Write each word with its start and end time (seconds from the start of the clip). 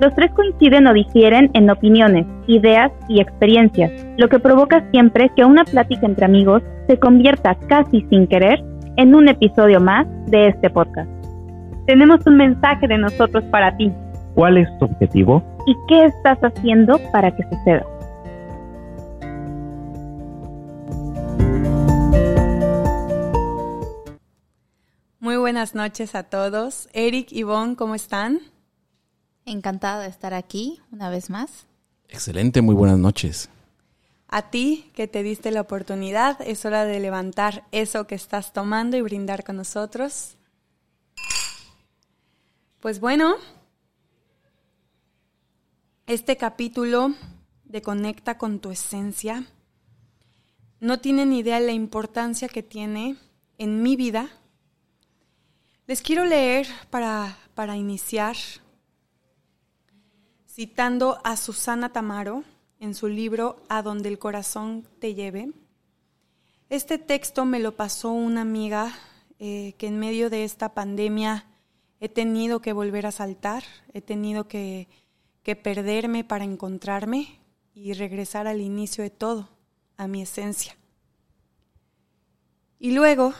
los 0.00 0.14
tres 0.14 0.30
coinciden 0.32 0.86
o 0.86 0.92
difieren 0.92 1.50
en 1.54 1.70
opiniones, 1.70 2.26
ideas 2.46 2.92
y 3.08 3.20
experiencias, 3.20 3.90
lo 4.18 4.28
que 4.28 4.38
provoca 4.38 4.84
siempre 4.90 5.30
que 5.34 5.44
una 5.44 5.64
plática 5.64 6.06
entre 6.06 6.26
amigos 6.26 6.62
se 6.86 6.98
convierta 6.98 7.54
casi 7.68 8.04
sin 8.10 8.26
querer 8.26 8.62
en 8.96 9.14
un 9.14 9.28
episodio 9.28 9.80
más 9.80 10.06
de 10.26 10.48
este 10.48 10.70
podcast. 10.70 11.08
Tenemos 11.86 12.26
un 12.26 12.36
mensaje 12.36 12.86
de 12.88 12.98
nosotros 12.98 13.44
para 13.44 13.76
ti. 13.76 13.92
¿Cuál 14.34 14.58
es 14.58 14.68
tu 14.78 14.84
objetivo? 14.84 15.42
¿Y 15.66 15.74
qué 15.88 16.04
estás 16.06 16.38
haciendo 16.40 16.98
para 17.12 17.34
que 17.34 17.42
suceda? 17.44 17.86
Muy 25.20 25.36
buenas 25.36 25.74
noches 25.74 26.14
a 26.14 26.24
todos. 26.24 26.88
Eric, 26.92 27.32
Ivonne, 27.32 27.76
¿cómo 27.76 27.94
están? 27.94 28.40
Encantada 29.48 30.02
de 30.02 30.08
estar 30.08 30.34
aquí 30.34 30.80
una 30.90 31.08
vez 31.08 31.30
más. 31.30 31.66
Excelente, 32.08 32.62
muy 32.62 32.74
buenas 32.74 32.98
noches. 32.98 33.48
A 34.26 34.50
ti 34.50 34.90
que 34.92 35.06
te 35.06 35.22
diste 35.22 35.52
la 35.52 35.60
oportunidad, 35.60 36.40
es 36.40 36.64
hora 36.64 36.84
de 36.84 36.98
levantar 36.98 37.64
eso 37.70 38.08
que 38.08 38.16
estás 38.16 38.52
tomando 38.52 38.96
y 38.96 39.02
brindar 39.02 39.44
con 39.44 39.56
nosotros. 39.56 40.36
Pues 42.80 42.98
bueno, 42.98 43.36
este 46.08 46.36
capítulo 46.36 47.14
de 47.64 47.82
Conecta 47.82 48.38
con 48.38 48.58
tu 48.58 48.72
esencia 48.72 49.44
no 50.80 50.98
tienen 50.98 51.32
idea 51.32 51.60
de 51.60 51.66
la 51.66 51.72
importancia 51.72 52.48
que 52.48 52.64
tiene 52.64 53.16
en 53.58 53.80
mi 53.80 53.94
vida. 53.94 54.28
Les 55.86 56.02
quiero 56.02 56.24
leer 56.24 56.66
para, 56.90 57.38
para 57.54 57.76
iniciar 57.76 58.34
citando 60.56 61.18
a 61.22 61.36
Susana 61.36 61.92
Tamaro 61.92 62.42
en 62.80 62.94
su 62.94 63.08
libro 63.08 63.62
A 63.68 63.82
donde 63.82 64.08
el 64.08 64.18
corazón 64.18 64.88
te 65.00 65.12
lleve. 65.12 65.52
Este 66.70 66.96
texto 66.96 67.44
me 67.44 67.60
lo 67.60 67.76
pasó 67.76 68.10
una 68.10 68.40
amiga 68.40 68.90
eh, 69.38 69.74
que 69.76 69.86
en 69.86 69.98
medio 69.98 70.30
de 70.30 70.44
esta 70.44 70.72
pandemia 70.72 71.44
he 72.00 72.08
tenido 72.08 72.62
que 72.62 72.72
volver 72.72 73.04
a 73.04 73.12
saltar, 73.12 73.64
he 73.92 74.00
tenido 74.00 74.48
que, 74.48 74.88
que 75.42 75.56
perderme 75.56 76.24
para 76.24 76.44
encontrarme 76.44 77.38
y 77.74 77.92
regresar 77.92 78.46
al 78.46 78.62
inicio 78.62 79.04
de 79.04 79.10
todo, 79.10 79.50
a 79.98 80.08
mi 80.08 80.22
esencia. 80.22 80.74
Y 82.78 82.92
luego, 82.92 83.34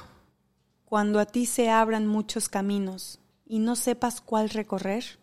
cuando 0.85 1.19
a 1.19 1.25
ti 1.25 1.47
se 1.47 1.71
abran 1.71 2.07
muchos 2.07 2.51
caminos 2.51 3.21
y 3.47 3.59
no 3.59 3.75
sepas 3.75 4.21
cuál 4.21 4.51
recorrer, 4.51 5.19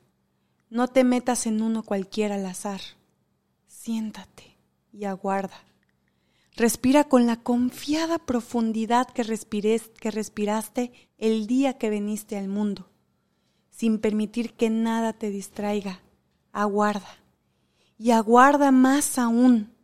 no 0.73 0.87
te 0.87 1.03
metas 1.03 1.45
en 1.45 1.61
uno 1.61 1.83
cualquiera 1.83 2.33
al 2.33 2.47
azar. 2.47 2.81
Siéntate 3.67 4.57
y 4.91 5.05
aguarda. 5.05 5.63
Respira 6.55 7.03
con 7.03 7.27
la 7.27 7.35
confiada 7.35 8.17
profundidad 8.17 9.07
que, 9.07 9.23
que 9.99 10.09
respiraste 10.09 10.91
el 11.19 11.45
día 11.45 11.77
que 11.77 11.91
viniste 11.91 12.39
al 12.39 12.47
mundo, 12.47 12.89
sin 13.69 13.99
permitir 13.99 14.53
que 14.53 14.71
nada 14.71 15.13
te 15.13 15.29
distraiga. 15.29 16.01
Aguarda. 16.51 17.19
Y 17.99 18.09
aguarda 18.09 18.71
más 18.71 19.19
aún. 19.19 19.75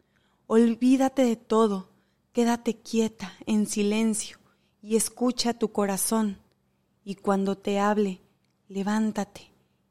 Olvídate 0.47 1.23
de 1.23 1.35
todo. 1.35 1.91
Quédate 2.31 2.81
quieta, 2.81 3.33
en 3.45 3.67
silencio, 3.67 4.39
y 4.81 4.95
escucha 4.95 5.53
tu 5.53 5.71
corazón. 5.71 6.39
Y 7.03 7.13
cuando 7.13 7.59
te 7.59 7.79
hable, 7.79 8.21
levántate 8.67 9.48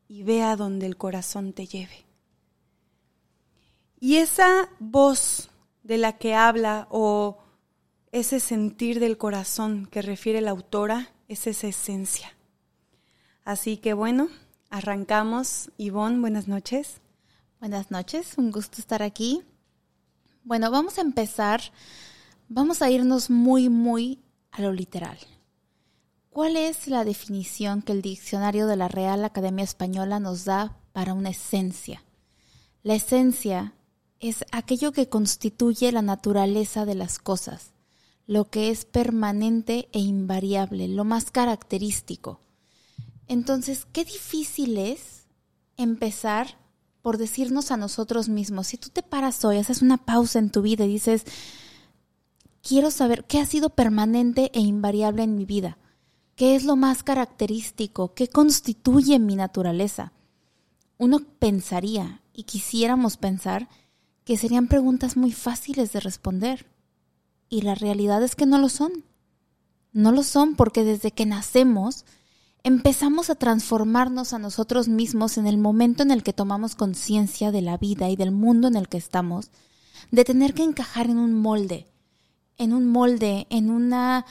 y 0.08 0.22
vea 0.22 0.56
donde 0.56 0.86
el 0.86 0.96
corazón 0.96 1.52
te 1.52 1.66
lleve. 1.66 2.06
Y 4.00 4.16
esa 4.16 4.70
voz 4.78 5.50
de 5.82 5.98
la 5.98 6.18
que 6.18 6.34
habla 6.34 6.86
o 6.90 7.38
ese 8.12 8.40
sentir 8.40 9.00
del 9.00 9.18
corazón 9.18 9.86
que 9.86 10.02
refiere 10.02 10.40
la 10.40 10.50
autora 10.50 11.12
es 11.28 11.46
esa 11.46 11.66
esencia. 11.66 12.34
Así 13.44 13.76
que 13.76 13.92
bueno, 13.92 14.28
arrancamos. 14.70 15.70
Ivonne, 15.76 16.20
buenas 16.20 16.48
noches. 16.48 17.00
Buenas 17.60 17.90
noches, 17.90 18.34
un 18.38 18.52
gusto 18.52 18.80
estar 18.80 19.02
aquí. 19.02 19.42
Bueno, 20.44 20.70
vamos 20.70 20.98
a 20.98 21.02
empezar, 21.02 21.60
vamos 22.48 22.82
a 22.82 22.90
irnos 22.90 23.30
muy, 23.30 23.68
muy 23.68 24.20
a 24.52 24.62
lo 24.62 24.72
literal. 24.72 25.18
¿Cuál 26.38 26.56
es 26.56 26.86
la 26.86 27.04
definición 27.04 27.82
que 27.82 27.90
el 27.90 28.00
diccionario 28.00 28.68
de 28.68 28.76
la 28.76 28.86
Real 28.86 29.24
Academia 29.24 29.64
Española 29.64 30.20
nos 30.20 30.44
da 30.44 30.76
para 30.92 31.12
una 31.12 31.30
esencia? 31.30 32.04
La 32.84 32.94
esencia 32.94 33.74
es 34.20 34.44
aquello 34.52 34.92
que 34.92 35.08
constituye 35.08 35.90
la 35.90 36.00
naturaleza 36.00 36.84
de 36.84 36.94
las 36.94 37.18
cosas, 37.18 37.72
lo 38.28 38.50
que 38.50 38.70
es 38.70 38.84
permanente 38.84 39.88
e 39.90 39.98
invariable, 39.98 40.86
lo 40.86 41.02
más 41.02 41.32
característico. 41.32 42.38
Entonces, 43.26 43.88
qué 43.92 44.04
difícil 44.04 44.78
es 44.78 45.26
empezar 45.76 46.56
por 47.02 47.18
decirnos 47.18 47.72
a 47.72 47.76
nosotros 47.76 48.28
mismos, 48.28 48.68
si 48.68 48.76
tú 48.76 48.90
te 48.90 49.02
paras 49.02 49.44
hoy, 49.44 49.56
haces 49.56 49.82
una 49.82 49.96
pausa 49.96 50.38
en 50.38 50.50
tu 50.50 50.62
vida 50.62 50.84
y 50.84 50.88
dices, 50.92 51.24
quiero 52.62 52.92
saber 52.92 53.24
qué 53.24 53.40
ha 53.40 53.44
sido 53.44 53.70
permanente 53.70 54.52
e 54.54 54.60
invariable 54.60 55.24
en 55.24 55.34
mi 55.34 55.44
vida 55.44 55.78
¿Qué 56.38 56.54
es 56.54 56.62
lo 56.62 56.76
más 56.76 57.02
característico? 57.02 58.14
¿Qué 58.14 58.28
constituye 58.28 59.18
mi 59.18 59.34
naturaleza? 59.34 60.12
Uno 60.96 61.18
pensaría 61.40 62.22
y 62.32 62.44
quisiéramos 62.44 63.16
pensar 63.16 63.68
que 64.24 64.38
serían 64.38 64.68
preguntas 64.68 65.16
muy 65.16 65.32
fáciles 65.32 65.92
de 65.92 65.98
responder. 65.98 66.70
Y 67.48 67.62
la 67.62 67.74
realidad 67.74 68.22
es 68.22 68.36
que 68.36 68.46
no 68.46 68.58
lo 68.58 68.68
son. 68.68 69.02
No 69.92 70.12
lo 70.12 70.22
son 70.22 70.54
porque 70.54 70.84
desde 70.84 71.10
que 71.10 71.26
nacemos 71.26 72.04
empezamos 72.62 73.30
a 73.30 73.34
transformarnos 73.34 74.32
a 74.32 74.38
nosotros 74.38 74.86
mismos 74.86 75.38
en 75.38 75.48
el 75.48 75.58
momento 75.58 76.04
en 76.04 76.12
el 76.12 76.22
que 76.22 76.32
tomamos 76.32 76.76
conciencia 76.76 77.50
de 77.50 77.62
la 77.62 77.78
vida 77.78 78.10
y 78.10 78.14
del 78.14 78.30
mundo 78.30 78.68
en 78.68 78.76
el 78.76 78.88
que 78.88 78.98
estamos, 78.98 79.50
de 80.12 80.22
tener 80.22 80.54
que 80.54 80.62
encajar 80.62 81.10
en 81.10 81.18
un 81.18 81.34
molde, 81.34 81.88
en 82.58 82.74
un 82.74 82.86
molde, 82.86 83.48
en 83.50 83.70
una 83.70 84.24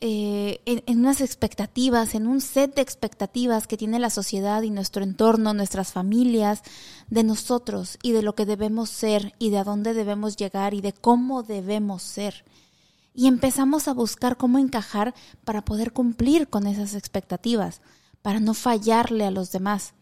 eh, 0.00 0.60
en, 0.64 1.00
unas 1.00 1.20
expectativas, 1.20 2.14
en 2.14 2.28
un 2.28 2.40
set 2.40 2.76
de 2.76 2.82
expectativas 2.82 3.66
que 3.66 3.76
tiene 3.76 3.98
la 3.98 4.10
sociedad 4.10 4.62
y 4.62 4.70
nuestro 4.70 5.02
entorno, 5.02 5.54
nuestras 5.54 5.92
familias, 5.92 6.62
de 7.08 7.24
nosotros 7.24 7.98
y 8.00 8.12
de 8.12 8.22
lo 8.22 8.36
que 8.36 8.46
debemos 8.46 8.90
ser 8.90 9.34
y 9.40 9.50
de 9.50 9.58
a 9.58 9.64
dónde 9.64 9.94
debemos 9.94 10.36
llegar 10.36 10.72
y 10.72 10.82
de 10.82 10.92
cómo 10.92 11.42
debemos 11.42 12.02
ser. 12.02 12.44
Y 13.12 13.26
empezamos 13.26 13.88
a 13.88 13.92
buscar 13.92 14.36
cómo 14.36 14.60
encajar 14.60 15.14
para 15.44 15.64
poder 15.64 15.92
cumplir 15.92 16.48
con 16.48 16.68
esas 16.68 16.94
expectativas, 16.94 17.80
para 18.22 18.38
no 18.38 18.54
fallarle 18.54 19.24
a 19.24 19.32
los 19.32 19.50
demás. 19.50 19.94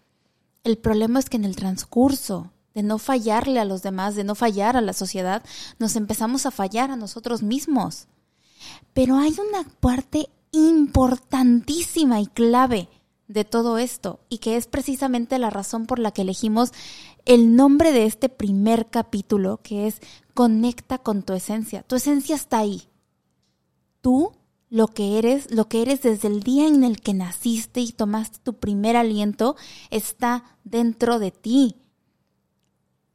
El 0.63 0.77
problema 0.77 1.21
es 1.21 1.31
que 1.31 1.39
en 1.39 1.47
el 1.47 1.57
transcurso 1.57 2.53
de 2.75 2.83
no 2.83 2.99
fallarle 2.99 3.61
a 3.61 3.65
los 3.65 3.83
demás, 3.83 4.15
de 4.15 4.25
no 4.25 4.35
fallar 4.35 4.77
a 4.77 4.83
la 4.83 4.93
sociedad, 4.93 5.43
nos 5.79 5.97
empezamos 5.97 6.45
a 6.45 6.51
fallar 6.51 6.91
a 6.91 6.97
nosotros 6.97 7.43
mismos 7.43 8.09
pero 8.93 9.17
hay 9.19 9.35
una 9.51 9.69
parte 9.81 10.29
importantísima 10.53 12.21
y 12.21 12.27
clave 12.27 12.89
de 13.29 13.45
todo 13.45 13.79
esto 13.79 14.21
y 14.29 14.39
que 14.39 14.57
es 14.57 14.67
precisamente 14.67 15.39
la 15.39 15.51
razón 15.51 15.87
por 15.87 15.99
la 15.99 16.13
que 16.13 16.23
elegimos 16.23 16.73
el 17.25 17.57
nombre 17.57 17.93
de 17.93 18.07
este 18.07 18.29
primer 18.29 18.87
capítulo 18.89 19.61
que 19.63 19.87
es 19.87 20.01
Conecta 20.35 20.99
con 20.99 21.23
tu 21.23 21.33
esencia. 21.33 21.83
Tu 21.83 21.97
esencia 21.97 22.37
está 22.37 22.59
ahí. 22.59 22.83
Tú, 24.03 24.33
lo 24.69 24.89
que 24.89 25.19
eres, 25.19 25.51
lo 25.51 25.67
que 25.67 25.81
eres 25.81 26.03
desde 26.03 26.29
el 26.29 26.43
día 26.43 26.69
en 26.69 26.85
el 26.85 27.01
que 27.01 27.15
naciste 27.15 27.81
y 27.81 27.93
tomaste 27.93 28.39
tu 28.43 28.55
primer 28.55 28.97
aliento, 28.97 29.57
está 29.91 30.45
dentro 30.63 31.19
de 31.19 31.31
ti. 31.31 31.77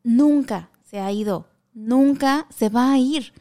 Nunca 0.04 0.72
se 0.84 1.00
ha 1.00 1.12
ido, 1.12 1.46
nunca 1.74 2.48
se 2.50 2.70
va 2.70 2.92
a 2.92 2.98
ir 2.98 3.34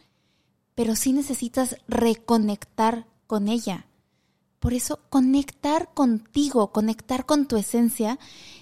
pero 0.75 0.97
sí 0.97 1.13
necesitas 1.13 1.77
reconectar 1.89 3.07
con 3.27 3.49
ella. 3.49 3.87
Por 4.61 4.75
eso 4.75 5.01
conectar 5.09 5.95
contigo, 5.95 6.71
conectar 6.71 7.25
con 7.25 7.49
tu 7.49 7.57
esencia 7.57 8.19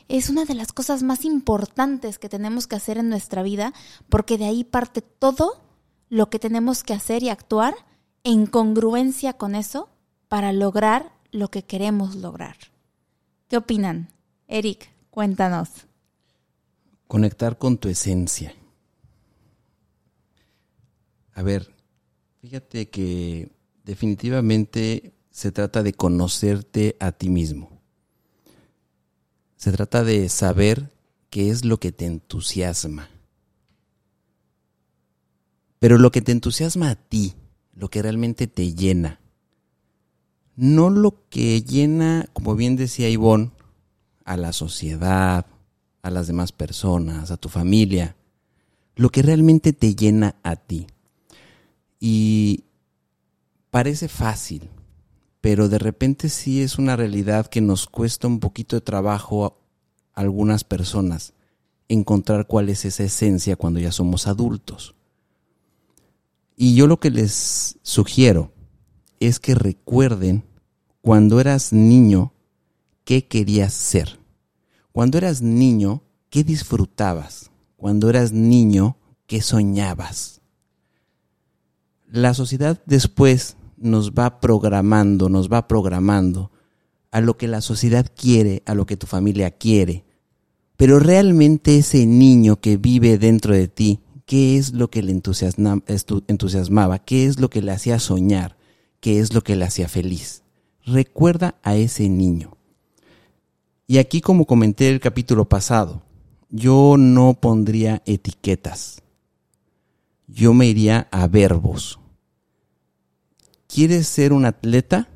es 0.07 0.31
una 0.31 0.45
de 0.45 0.55
las 0.55 0.73
cosas 0.73 1.03
más 1.03 1.25
importantes 1.25 2.19
que 2.19 2.29
tenemos 2.29 2.67
que 2.67 2.77
hacer 2.77 2.99
en 2.99 3.09
nuestra 3.09 3.43
vida, 3.43 3.73
porque 4.09 4.39
de 4.39 4.45
ahí 4.45 4.63
parte 4.65 5.03
todo 5.03 5.61
lo 6.09 6.31
que 6.31 6.39
tenemos 6.39 6.85
que 6.85 6.95
hacer 6.95 7.23
y 7.23 7.29
actuar 7.29 7.75
en 8.23 8.47
congruencia 8.47 9.33
con 9.33 9.55
eso 9.55 9.89
para 10.29 10.53
lograr 10.53 11.13
lo 11.33 11.49
que 11.49 11.65
queremos 11.65 12.15
lograr. 12.15 12.57
¿Qué 13.49 13.57
opinan? 13.57 14.11
Eric, 14.47 14.91
cuéntanos. 15.11 15.71
Conectar 17.07 17.59
con 17.59 17.79
tu 17.79 17.89
esencia. 17.89 18.55
A 21.35 21.43
ver, 21.43 21.75
fíjate 22.41 22.89
que 22.89 23.51
definitivamente 23.85 25.13
se 25.31 25.53
trata 25.53 25.83
de 25.83 25.93
conocerte 25.93 26.97
a 27.01 27.13
ti 27.13 27.29
mismo. 27.31 27.81
Se 29.57 29.73
trata 29.73 30.05
de 30.05 30.29
saber 30.29 30.91
qué 31.31 31.51
es 31.51 31.65
lo 31.65 31.79
que 31.79 31.93
te 31.93 32.07
entusiasma. 32.07 33.09
Pero 35.79 35.99
lo 35.99 36.11
que 36.11 36.23
te 36.23 36.33
entusiasma 36.33 36.91
a 36.91 36.97
ti, 36.97 37.35
lo 37.75 37.89
que 37.89 38.03
realmente 38.03 38.47
te 38.47 38.75
llena, 38.75 39.21
no 40.57 40.91
lo 40.91 41.29
que 41.29 41.63
llena, 41.63 42.29
como 42.33 42.57
bien 42.57 42.75
decía 42.75 43.09
Ivonne, 43.09 43.53
a 44.25 44.37
la 44.37 44.53
sociedad, 44.53 45.47
a 46.03 46.11
las 46.11 46.27
demás 46.27 46.51
personas, 46.51 47.31
a 47.31 47.37
tu 47.37 47.49
familia, 47.49 48.17
lo 48.97 49.11
que 49.11 49.23
realmente 49.23 49.73
te 49.73 49.95
llena 49.95 50.35
a 50.43 50.57
ti. 50.57 50.89
Y 52.01 52.65
parece 53.71 54.09
fácil, 54.09 54.69
pero 55.41 55.69
de 55.69 55.79
repente 55.79 56.29
sí 56.29 56.63
es 56.63 56.79
una 56.79 56.97
realidad 56.97 57.47
que 57.47 57.61
nos 57.61 57.87
cuesta 57.87 58.27
un 58.27 58.41
poquito 58.41 58.77
de 58.77 58.81
trabajo 58.81 59.47
a 60.15 60.21
algunas 60.21 60.65
personas 60.65 61.35
encontrar 61.89 62.47
cuál 62.47 62.69
es 62.69 62.85
esa 62.85 63.05
esencia 63.05 63.57
cuando 63.57 63.81
ya 63.81 63.93
somos 63.93 64.27
adultos. 64.27 64.95
Y 66.57 66.75
yo 66.75 66.87
lo 66.87 66.99
que 66.99 67.11
les 67.11 67.79
sugiero 67.83 68.53
es 69.21 69.39
que 69.39 69.55
recuerden 69.55 70.45
cuando 71.01 71.41
eras 71.41 71.73
niño 71.73 72.33
qué 73.05 73.27
querías 73.27 73.73
ser. 73.73 74.19
Cuando 74.93 75.19
eras 75.19 75.41
niño, 75.41 76.03
qué 76.31 76.45
disfrutabas. 76.45 77.51
Cuando 77.77 78.11
eras 78.11 78.33
niño, 78.33 78.97
qué 79.27 79.41
soñabas. 79.41 80.38
La 82.11 82.33
sociedad 82.33 82.81
después 82.87 83.57
nos 83.77 84.13
va 84.13 84.41
programando, 84.41 85.29
nos 85.29 85.53
va 85.53 85.69
programando 85.69 86.51
a 87.11 87.21
lo 87.21 87.37
que 87.37 87.49
la 87.49 87.61
sociedad 87.61 88.07
quiere, 88.17 88.63
a 88.67 88.75
lo 88.75 88.87
que 88.87 88.97
tu 88.97 89.07
familia 89.07 89.51
quiere. 89.51 90.05
Pero 90.77 90.99
realmente 91.01 91.79
ese 91.79 92.07
niño 92.07 92.61
que 92.61 92.77
vive 92.77 93.19
dentro 93.19 93.53
de 93.53 93.69
ti, 93.69 94.01
¿qué 94.25 94.57
es 94.57 94.73
lo 94.73 94.91
que 94.91 95.03
le 95.03 95.13
entusiasmaba? 95.13 96.99
¿Qué 96.99 97.27
es 97.27 97.41
lo 97.41 97.51
que 97.51 97.63
le 97.63 97.73
hacía 97.73 97.99
soñar? 97.99 98.57
¿Qué 99.01 99.21
es 99.21 99.35
lo 99.35 99.43
que 99.43 99.57
le 99.57 99.65
hacía 99.65 99.89
feliz? 99.89 100.43
Recuerda 100.85 101.57
a 101.63 101.77
ese 101.77 102.09
niño. 102.09 102.57
Y 103.87 103.99
aquí, 103.99 104.21
como 104.21 104.47
comenté 104.47 104.89
el 104.89 105.01
capítulo 105.01 105.49
pasado, 105.49 106.03
yo 106.51 106.97
no 106.99 107.35
pondría 107.35 108.03
etiquetas. 108.07 109.03
Yo 110.27 110.55
me 110.55 110.67
iría 110.67 111.09
a 111.11 111.27
verbos. 111.27 111.98
¿Quieres 113.69 114.09
ser 114.09 114.33
un 114.33 114.47
atleta? 114.47 115.09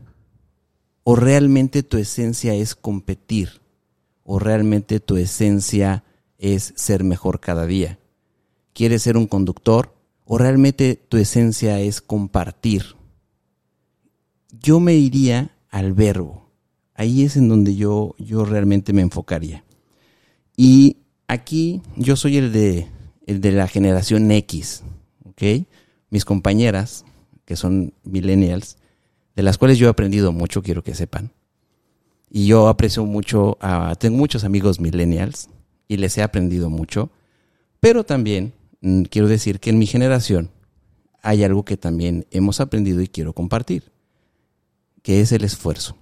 ¿O 1.04 1.16
realmente 1.16 1.82
tu 1.82 1.96
esencia 1.96 2.54
es 2.54 2.75
competir? 2.75 3.62
¿O 4.25 4.38
realmente 4.38 5.00
tu 5.00 5.16
esencia 5.16 6.04
es 6.38 6.75
ser 6.76 7.02
mejor 7.02 7.40
cada 7.40 7.66
día? 7.66 7.99
¿Quieres 8.75 9.02
ser 9.02 9.16
un 9.16 9.26
conductor? 9.26 9.94
¿O 10.26 10.37
realmente 10.37 10.96
tu 11.08 11.16
esencia 11.16 11.81
es 11.81 12.02
compartir? 12.02 12.94
Yo 14.60 14.81
me 14.81 14.94
iría 14.94 15.56
al 15.70 15.94
verbo. 15.94 16.50
Ahí 16.94 17.22
es 17.22 17.37
en 17.38 17.48
donde 17.48 17.75
yo, 17.75 18.14
yo 18.19 18.44
realmente 18.44 18.93
me 18.93 19.00
enfocaría. 19.00 19.64
Y 20.58 20.98
aquí 21.26 21.81
yo 21.96 22.16
soy 22.16 22.37
el 22.37 22.52
de, 22.52 22.87
el 23.26 23.40
de 23.40 23.52
la 23.52 23.66
generación 23.66 24.31
X, 24.31 24.82
¿ok? 25.25 25.66
Mis 26.10 26.26
compañeras, 26.26 27.06
que 27.44 27.56
son 27.56 27.94
millennials, 28.05 28.77
de 29.35 29.43
las 29.43 29.59
cuales 29.59 29.79
yo 29.79 29.87
he 29.87 29.91
aprendido 29.91 30.33
mucho, 30.33 30.62
quiero 30.62 30.83
que 30.83 30.94
sepan. 30.94 31.33
Y 32.31 32.47
yo 32.47 32.69
aprecio 32.69 33.05
mucho, 33.05 33.59
a, 33.61 33.94
tengo 33.97 34.17
muchos 34.17 34.44
amigos 34.44 34.81
millennials 34.81 35.49
y 35.89 35.97
les 35.99 36.17
he 36.17 36.23
aprendido 36.23 36.71
mucho, 36.71 37.11
pero 37.81 38.05
también 38.05 38.55
mm, 38.81 39.03
quiero 39.03 39.29
decir 39.29 39.61
que 39.61 39.71
en 39.71 39.79
mi 39.79 39.87
generación 39.87 40.50
hay 41.23 41.44
algo 41.44 41.65
que 41.65 41.77
también 41.77 42.27
hemos 42.31 42.61
aprendido 42.61 43.00
y 43.00 43.09
quiero 43.09 43.33
compartir, 43.33 43.93
que 45.03 45.21
es 45.21 45.33
el 45.33 45.44
esfuerzo. 45.44 45.97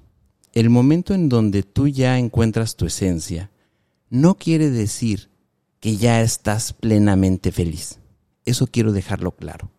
El 0.52 0.70
momento 0.70 1.14
en 1.14 1.28
donde 1.28 1.62
tú 1.62 1.88
ya 1.88 2.18
encuentras 2.18 2.76
tu 2.76 2.86
esencia, 2.86 3.50
no 4.08 4.36
quiere 4.36 4.70
decir 4.70 5.30
que 5.78 5.96
ya 5.96 6.20
estás 6.22 6.72
plenamente 6.72 7.52
feliz. 7.52 7.98
Eso 8.44 8.66
quiero 8.66 8.92
dejarlo 8.92 9.32
claro. 9.32 9.70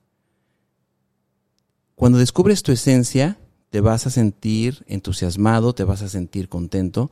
Cuando 2.02 2.18
descubres 2.18 2.64
tu 2.64 2.72
esencia, 2.72 3.38
te 3.70 3.80
vas 3.80 4.08
a 4.08 4.10
sentir 4.10 4.84
entusiasmado, 4.88 5.76
te 5.76 5.84
vas 5.84 6.02
a 6.02 6.10
sentir 6.10 6.50
contento, 6.50 7.12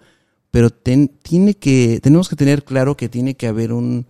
pero 0.49 0.71
tiene 0.71 1.53
que, 1.53 1.99
tenemos 2.01 2.27
que 2.27 2.35
tener 2.35 2.63
claro 2.63 2.97
que 2.97 3.07
tiene 3.07 3.35
que 3.35 3.45
haber 3.45 3.71
un 3.71 4.07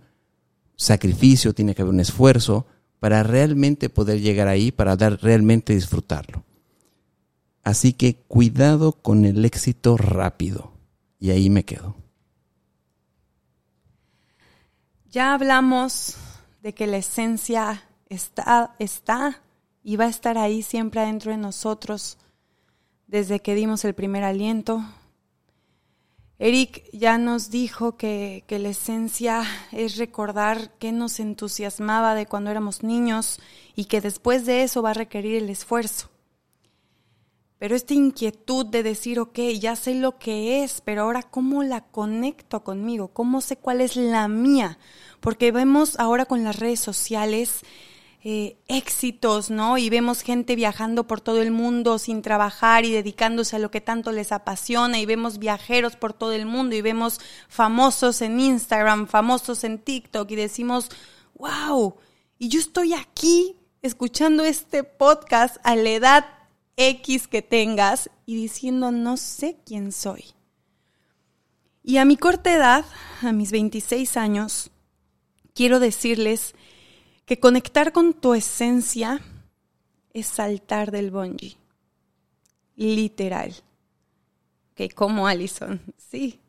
sacrificio, 0.76 1.52
tiene 1.52 1.74
que 1.74 1.82
haber 1.82 1.92
un 1.92 2.00
esfuerzo 2.00 2.64
para 2.98 3.22
realmente 3.22 3.90
poder 3.90 4.22
llegar 4.22 4.48
ahí, 4.48 4.72
para 4.72 4.96
dar, 4.96 5.20
realmente 5.20 5.74
disfrutarlo. 5.74 6.44
Así 7.62 7.92
que 7.92 8.14
cuidado 8.14 8.92
con 8.92 9.26
el 9.26 9.44
éxito 9.44 9.98
rápido. 9.98 10.72
Y 11.18 11.28
ahí 11.28 11.50
me 11.50 11.66
quedo. 11.66 11.94
Ya 15.10 15.34
hablamos 15.34 16.16
de 16.62 16.72
que 16.72 16.86
la 16.86 16.96
esencia 16.96 17.82
está, 18.08 18.76
está 18.78 19.42
y 19.82 19.96
va 19.96 20.04
a 20.04 20.08
estar 20.08 20.38
ahí 20.38 20.62
siempre 20.62 21.00
adentro 21.00 21.32
de 21.32 21.38
nosotros 21.38 22.18
desde 23.06 23.40
que 23.40 23.54
dimos 23.54 23.84
el 23.84 23.94
primer 23.94 24.24
aliento. 24.24 24.82
Eric 26.38 26.88
ya 26.92 27.18
nos 27.18 27.50
dijo 27.50 27.96
que, 27.96 28.44
que, 28.46 28.58
la 28.58 28.70
esencia 28.70 29.42
es 29.72 29.96
recordar 29.96 30.72
qué 30.78 30.90
nos 30.90 31.20
entusiasmaba 31.20 32.14
de 32.14 32.26
cuando 32.26 32.50
éramos 32.50 32.82
niños 32.82 33.40
y 33.74 33.86
que 33.86 34.00
después 34.00 34.46
de 34.46 34.62
eso 34.62 34.80
va 34.80 34.90
a 34.90 34.94
requerir 34.94 35.36
el 35.36 35.50
esfuerzo. 35.50 36.08
Pero 37.60 37.76
esta 37.76 37.92
inquietud 37.92 38.64
de 38.64 38.82
decir, 38.82 39.20
ok, 39.20 39.38
ya 39.60 39.76
sé 39.76 39.94
lo 39.94 40.18
que 40.18 40.64
es, 40.64 40.80
pero 40.80 41.02
ahora 41.02 41.22
cómo 41.22 41.62
la 41.62 41.82
conecto 41.82 42.64
conmigo, 42.64 43.08
cómo 43.08 43.42
sé 43.42 43.56
cuál 43.56 43.82
es 43.82 43.96
la 43.96 44.28
mía, 44.28 44.78
porque 45.20 45.52
vemos 45.52 46.00
ahora 46.00 46.24
con 46.24 46.42
las 46.42 46.58
redes 46.58 46.80
sociales 46.80 47.60
eh, 48.22 48.58
éxitos, 48.68 49.50
¿no? 49.50 49.78
Y 49.78 49.88
vemos 49.88 50.20
gente 50.20 50.54
viajando 50.54 51.06
por 51.06 51.22
todo 51.22 51.40
el 51.40 51.50
mundo 51.50 51.98
sin 51.98 52.20
trabajar 52.20 52.84
y 52.84 52.92
dedicándose 52.92 53.56
a 53.56 53.58
lo 53.58 53.70
que 53.70 53.80
tanto 53.80 54.12
les 54.12 54.30
apasiona 54.30 54.98
y 54.98 55.06
vemos 55.06 55.38
viajeros 55.38 55.96
por 55.96 56.12
todo 56.12 56.32
el 56.32 56.44
mundo 56.44 56.76
y 56.76 56.82
vemos 56.82 57.18
famosos 57.48 58.20
en 58.20 58.38
Instagram, 58.38 59.06
famosos 59.06 59.64
en 59.64 59.78
TikTok 59.78 60.30
y 60.30 60.36
decimos, 60.36 60.90
wow, 61.34 61.94
y 62.38 62.48
yo 62.48 62.60
estoy 62.60 62.92
aquí 62.92 63.56
escuchando 63.80 64.44
este 64.44 64.84
podcast 64.84 65.56
a 65.64 65.74
la 65.74 65.88
edad 65.88 66.26
X 66.76 67.26
que 67.26 67.40
tengas 67.40 68.10
y 68.26 68.36
diciendo, 68.36 68.90
no 68.90 69.16
sé 69.16 69.56
quién 69.64 69.92
soy. 69.92 70.24
Y 71.82 71.96
a 71.96 72.04
mi 72.04 72.18
corta 72.18 72.52
edad, 72.52 72.84
a 73.22 73.32
mis 73.32 73.50
26 73.50 74.18
años, 74.18 74.70
quiero 75.54 75.80
decirles 75.80 76.54
que 77.30 77.38
conectar 77.38 77.92
con 77.92 78.12
tu 78.12 78.34
esencia 78.34 79.20
es 80.12 80.26
saltar 80.26 80.90
del 80.90 81.12
bungee. 81.12 81.56
Literal. 82.74 83.54
Que 84.74 84.90
como 84.90 85.28
Allison, 85.28 85.80
sí. 85.96 86.40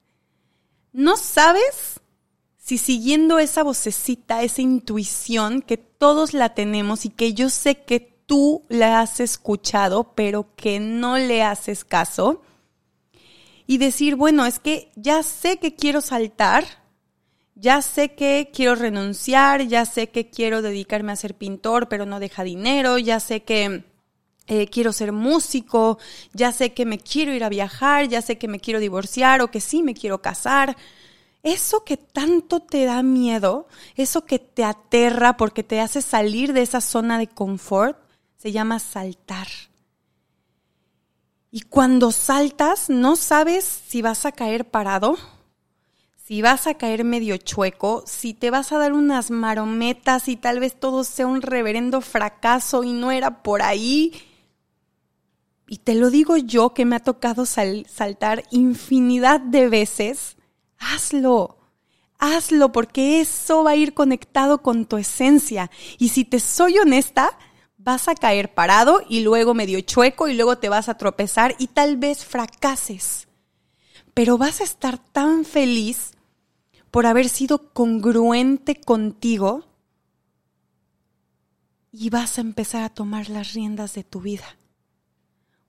No 0.91 1.17
sabes 1.17 1.99
si 2.57 2.79
siguiendo 2.79 3.37
esa 3.37 3.61
vocecita, 3.61 4.41
esa 4.41 4.63
intuición 4.63 5.61
que 5.61 5.77
todos 5.77 6.33
la 6.33 6.55
tenemos 6.55 7.05
y 7.05 7.09
que 7.09 7.35
yo 7.35 7.51
sé 7.51 7.83
que 7.83 7.99
tú 8.25 8.65
la 8.67 9.01
has 9.01 9.19
escuchado, 9.19 10.15
pero 10.15 10.55
que 10.55 10.79
no 10.79 11.19
le 11.19 11.43
haces 11.43 11.85
caso, 11.85 12.41
y 13.67 13.77
decir, 13.77 14.15
bueno, 14.15 14.47
es 14.47 14.57
que 14.57 14.91
ya 14.95 15.21
sé 15.21 15.57
que 15.57 15.75
quiero 15.75 16.01
saltar, 16.01 16.80
ya 17.61 17.83
sé 17.83 18.15
que 18.15 18.49
quiero 18.51 18.73
renunciar, 18.73 19.61
ya 19.67 19.85
sé 19.85 20.09
que 20.09 20.31
quiero 20.31 20.63
dedicarme 20.63 21.11
a 21.11 21.15
ser 21.15 21.35
pintor, 21.35 21.87
pero 21.87 22.07
no 22.07 22.19
deja 22.19 22.43
dinero, 22.43 22.97
ya 22.97 23.19
sé 23.19 23.43
que 23.43 23.83
eh, 24.47 24.67
quiero 24.67 24.91
ser 24.91 25.11
músico, 25.11 25.99
ya 26.33 26.51
sé 26.51 26.73
que 26.73 26.87
me 26.87 26.97
quiero 26.97 27.33
ir 27.35 27.43
a 27.43 27.49
viajar, 27.49 28.07
ya 28.07 28.23
sé 28.23 28.39
que 28.39 28.47
me 28.47 28.59
quiero 28.59 28.79
divorciar 28.79 29.41
o 29.41 29.51
que 29.51 29.61
sí 29.61 29.83
me 29.83 29.93
quiero 29.93 30.23
casar. 30.23 30.75
Eso 31.43 31.83
que 31.83 31.97
tanto 31.97 32.61
te 32.61 32.85
da 32.85 33.03
miedo, 33.03 33.67
eso 33.95 34.25
que 34.25 34.39
te 34.39 34.63
aterra 34.63 35.37
porque 35.37 35.61
te 35.61 35.81
hace 35.81 36.01
salir 36.01 36.53
de 36.53 36.63
esa 36.63 36.81
zona 36.81 37.19
de 37.19 37.27
confort, 37.27 37.99
se 38.37 38.51
llama 38.51 38.79
saltar. 38.79 39.47
Y 41.51 41.61
cuando 41.61 42.11
saltas, 42.11 42.89
no 42.89 43.15
sabes 43.15 43.65
si 43.65 44.01
vas 44.01 44.25
a 44.25 44.31
caer 44.31 44.65
parado, 44.65 45.15
si 46.31 46.41
vas 46.41 46.65
a 46.65 46.75
caer 46.75 47.03
medio 47.03 47.35
chueco, 47.35 48.05
si 48.07 48.33
te 48.33 48.51
vas 48.51 48.71
a 48.71 48.77
dar 48.77 48.93
unas 48.93 49.31
marometas 49.31 50.29
y 50.29 50.37
tal 50.37 50.61
vez 50.61 50.79
todo 50.79 51.03
sea 51.03 51.27
un 51.27 51.41
reverendo 51.41 51.99
fracaso 51.99 52.85
y 52.85 52.93
no 52.93 53.11
era 53.11 53.43
por 53.43 53.61
ahí. 53.61 54.13
Y 55.67 55.79
te 55.79 55.93
lo 55.93 56.09
digo 56.09 56.37
yo 56.37 56.73
que 56.73 56.85
me 56.85 56.95
ha 56.95 57.01
tocado 57.01 57.45
saltar 57.45 58.45
infinidad 58.49 59.41
de 59.41 59.67
veces. 59.67 60.37
Hazlo. 60.77 61.57
Hazlo 62.17 62.71
porque 62.71 63.19
eso 63.19 63.65
va 63.65 63.71
a 63.71 63.75
ir 63.75 63.93
conectado 63.93 64.61
con 64.61 64.85
tu 64.85 64.95
esencia. 64.95 65.69
Y 65.97 66.07
si 66.07 66.23
te 66.23 66.39
soy 66.39 66.77
honesta, 66.77 67.37
vas 67.75 68.07
a 68.07 68.15
caer 68.15 68.53
parado 68.53 69.01
y 69.09 69.19
luego 69.19 69.53
medio 69.53 69.81
chueco 69.81 70.29
y 70.29 70.35
luego 70.35 70.57
te 70.59 70.69
vas 70.69 70.87
a 70.87 70.97
tropezar 70.97 71.55
y 71.59 71.67
tal 71.67 71.97
vez 71.97 72.23
fracases. 72.23 73.27
Pero 74.13 74.37
vas 74.37 74.61
a 74.61 74.63
estar 74.63 74.97
tan 74.97 75.43
feliz 75.43 76.13
por 76.91 77.05
haber 77.05 77.29
sido 77.29 77.73
congruente 77.73 78.75
contigo 78.75 79.65
y 81.91 82.09
vas 82.09 82.37
a 82.37 82.41
empezar 82.41 82.83
a 82.83 82.89
tomar 82.89 83.29
las 83.29 83.53
riendas 83.53 83.93
de 83.93 84.03
tu 84.03 84.21
vida, 84.21 84.57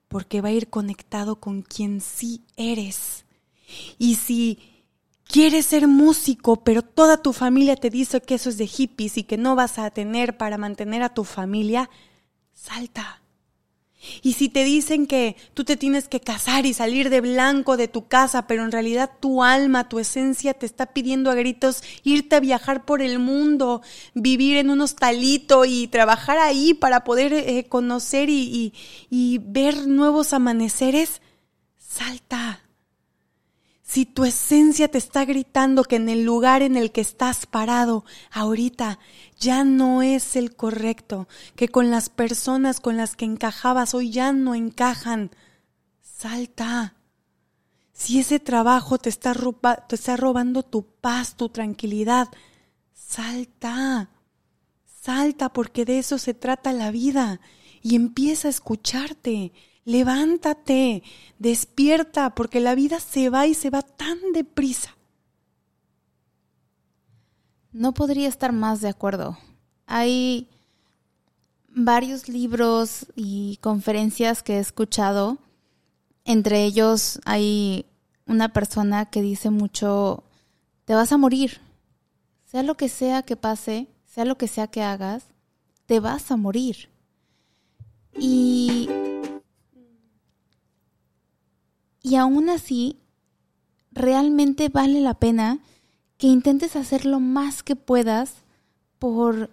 porque 0.09 0.41
va 0.41 0.49
a 0.49 0.53
ir 0.53 0.69
conectado 0.69 1.37
con 1.37 1.63
quien 1.63 2.01
sí 2.01 2.45
eres. 2.57 3.25
Y 3.99 4.17
si 4.17 4.59
quieres 5.25 5.67
ser 5.67 5.89
músico, 5.89 6.63
pero 6.63 6.83
toda 6.83 7.23
tu 7.23 7.33
familia 7.33 7.77
te 7.77 7.91
dice 7.91 8.21
que 8.21 8.35
eso 8.35 8.51
es 8.51 8.59
de 8.59 8.67
hippies 8.67 9.17
y 9.17 9.25
que 9.25 9.39
no 9.39 9.55
vas 9.55 9.79
a 9.79 9.91
tener 9.91 10.37
para 10.37 10.59
mantener 10.59 11.03
a 11.03 11.15
tu 11.15 11.25
familia, 11.25 11.89
salta. 12.53 13.22
Y 14.23 14.35
si 14.35 14.49
te 14.49 14.65
dicen 14.65 15.07
que 15.07 15.37
tú 15.53 15.65
te 15.65 15.77
tienes 15.77 16.07
que 16.07 16.21
casar 16.21 16.65
y 16.65 16.75
salir 16.75 17.11
de 17.11 17.21
blanco 17.21 17.77
de 17.77 17.89
tu 17.89 18.07
casa, 18.07 18.47
pero 18.47 18.65
en 18.65 18.71
realidad 18.71 19.11
tu 19.19 19.43
alma, 19.43 19.89
tu 19.89 19.99
esencia 19.99 20.55
te 20.55 20.65
está 20.65 20.87
pidiendo 20.87 21.31
a 21.31 21.35
gritos 21.35 21.83
irte 22.05 22.37
a 22.37 22.41
viajar 22.41 22.85
por 22.85 23.03
el 23.03 23.19
mundo, 23.19 23.83
vivir 24.15 24.57
en 24.59 24.71
un 24.71 24.81
hostalito 24.81 25.65
y 25.65 25.89
trabajar 25.89 26.39
ahí 26.39 26.73
para 26.73 27.03
poder 27.03 27.33
eh, 27.33 27.67
conocer 27.69 28.31
y, 28.31 28.73
y 29.11 29.39
ver 29.39 29.89
nuevos 29.89 30.33
amaneceres, 30.33 31.21
salta. 31.79 32.61
Si 33.83 34.07
tu 34.07 34.25
esencia 34.25 34.89
te 34.89 34.99
está 34.99 35.25
gritando 35.25 35.85
que 35.85 35.97
en 35.97 36.09
el 36.09 36.25
lugar 36.25 36.63
en 36.63 36.77
el 36.77 36.93
que 36.93 37.01
estás 37.01 37.47
parado 37.47 38.05
ahorita 38.31 38.99
ya 39.39 39.65
no 39.65 40.03
es 40.03 40.37
el 40.37 40.55
correcto, 40.55 41.29
que 41.57 41.69
con 41.69 41.91
las 41.91 42.09
personas 42.09 42.81
con 42.81 42.97
las 42.97 43.17
que 43.17 43.25
encajabas 43.25 43.95
hoy 43.95 44.11
ya 44.11 44.33
no 44.33 44.55
encajan, 44.55 45.31
salta. 46.01 46.95
Si 47.93 48.19
ese 48.21 48.41
trabajo 48.41 48.99
te 48.99 49.09
está, 49.11 49.35
te 49.89 49.95
está 49.95 50.17
robando 50.17 50.63
tu 50.63 50.87
paz, 50.87 51.37
tu 51.37 51.49
tranquilidad, 51.49 52.29
salta. 52.95 54.09
Salta 55.03 55.53
porque 55.53 55.85
de 55.85 55.99
eso 55.99 56.19
se 56.19 56.33
trata 56.33 56.73
la 56.73 56.93
vida 56.93 57.41
y 57.83 57.97
empieza 57.97 58.47
a 58.47 58.53
escucharte 58.53 59.53
levántate, 59.85 61.03
despierta, 61.39 62.35
porque 62.35 62.61
la 62.61 62.75
vida 62.75 63.01
se 63.01 63.31
va 63.31 63.47
y 63.47 63.55
se 63.55 63.71
va 63.71 63.83
tan 63.83 64.19
deprisa. 64.33 64.97
No 67.73 67.95
podría 67.95 68.29
estar 68.29 68.53
más 68.53 68.81
de 68.81 68.89
acuerdo. 68.89 69.39
Hay 69.87 70.49
varios 71.69 72.29
libros 72.29 73.07
y 73.17 73.59
conferencias 73.63 74.43
que 74.43 74.57
he 74.57 74.59
escuchado. 74.59 75.39
Entre 76.25 76.65
ellos 76.65 77.21
hay 77.25 77.87
una 78.27 78.53
persona 78.53 79.07
que 79.07 79.23
dice 79.23 79.51
mucho, 79.51 80.23
te 80.85 80.95
vas 80.95 81.13
a 81.13 81.17
morir. 81.17 81.61
Sea 82.45 82.63
lo 82.63 82.77
que 82.77 82.89
sea 82.89 83.23
que 83.23 83.37
pase, 83.37 83.89
sea 84.05 84.25
lo 84.27 84.37
que 84.37 84.49
sea 84.49 84.67
que 84.67 84.83
hagas, 84.83 85.25
te 85.87 86.01
vas 86.01 86.31
a 86.31 86.37
morir. 86.37 86.91
Y 88.19 88.89
y 92.03 92.17
aún 92.17 92.49
así, 92.51 92.99
realmente 93.93 94.69
vale 94.69 95.01
la 95.01 95.15
pena 95.15 95.61
que 96.19 96.27
intentes 96.27 96.77
hacer 96.77 97.05
lo 97.07 97.21
más 97.21 97.63
que 97.63 97.77
puedas 97.77 98.35
por, 98.99 99.51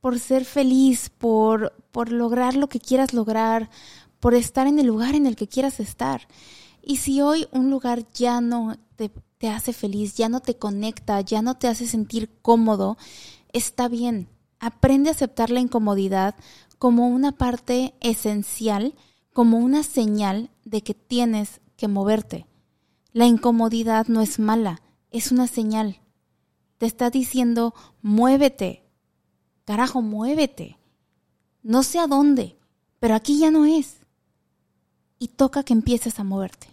por 0.00 0.18
ser 0.18 0.44
feliz, 0.44 1.10
por, 1.10 1.72
por 1.90 2.10
lograr 2.12 2.54
lo 2.54 2.68
que 2.68 2.80
quieras 2.80 3.14
lograr, 3.14 3.70
por 4.20 4.34
estar 4.34 4.66
en 4.66 4.78
el 4.78 4.86
lugar 4.86 5.14
en 5.14 5.26
el 5.26 5.36
que 5.36 5.48
quieras 5.48 5.80
estar. 5.80 6.28
Y 6.82 6.96
si 6.96 7.20
hoy 7.20 7.46
un 7.52 7.70
lugar 7.70 8.04
ya 8.12 8.40
no 8.40 8.76
te, 8.96 9.10
te 9.38 9.48
hace 9.48 9.72
feliz, 9.72 10.14
ya 10.14 10.28
no 10.28 10.40
te 10.40 10.56
conecta, 10.56 11.20
ya 11.20 11.42
no 11.42 11.56
te 11.56 11.68
hace 11.68 11.86
sentir 11.86 12.30
cómodo, 12.42 12.96
está 13.52 13.88
bien. 13.88 14.28
Aprende 14.60 15.08
a 15.08 15.12
aceptar 15.12 15.50
la 15.50 15.60
incomodidad 15.60 16.36
como 16.78 17.08
una 17.08 17.32
parte 17.32 17.94
esencial 18.00 18.94
como 19.32 19.58
una 19.58 19.82
señal 19.82 20.50
de 20.64 20.82
que 20.82 20.94
tienes 20.94 21.60
que 21.76 21.88
moverte. 21.88 22.46
La 23.12 23.26
incomodidad 23.26 24.06
no 24.08 24.20
es 24.20 24.38
mala, 24.38 24.82
es 25.10 25.32
una 25.32 25.46
señal. 25.46 26.00
Te 26.78 26.86
está 26.86 27.10
diciendo, 27.10 27.74
muévete. 28.02 28.82
Carajo, 29.64 30.02
muévete. 30.02 30.78
No 31.62 31.82
sé 31.82 31.98
a 31.98 32.06
dónde, 32.06 32.56
pero 32.98 33.14
aquí 33.14 33.38
ya 33.38 33.50
no 33.50 33.64
es. 33.64 34.04
Y 35.18 35.28
toca 35.28 35.62
que 35.62 35.72
empieces 35.72 36.18
a 36.18 36.24
moverte. 36.24 36.66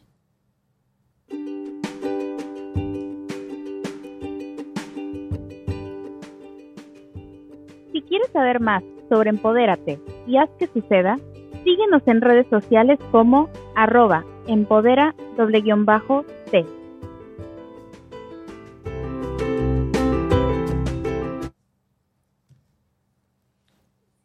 Si 7.92 8.01
quieres 8.08 8.32
saber 8.34 8.60
más 8.60 8.84
sobre 9.10 9.30
Empodérate 9.30 10.00
y 10.28 10.38
haz 10.38 10.50
que 10.58 10.68
suceda, 10.68 11.20
Síguenos 11.63 12.01
en 12.08 12.22
redes 12.22 12.48
sociales 12.50 13.00
como 13.12 13.50
arroba 13.75 14.25
empodera 14.48 15.16
doble 15.38 15.62
guion 15.62 15.86
bajo 15.86 16.25
T. 16.51 16.66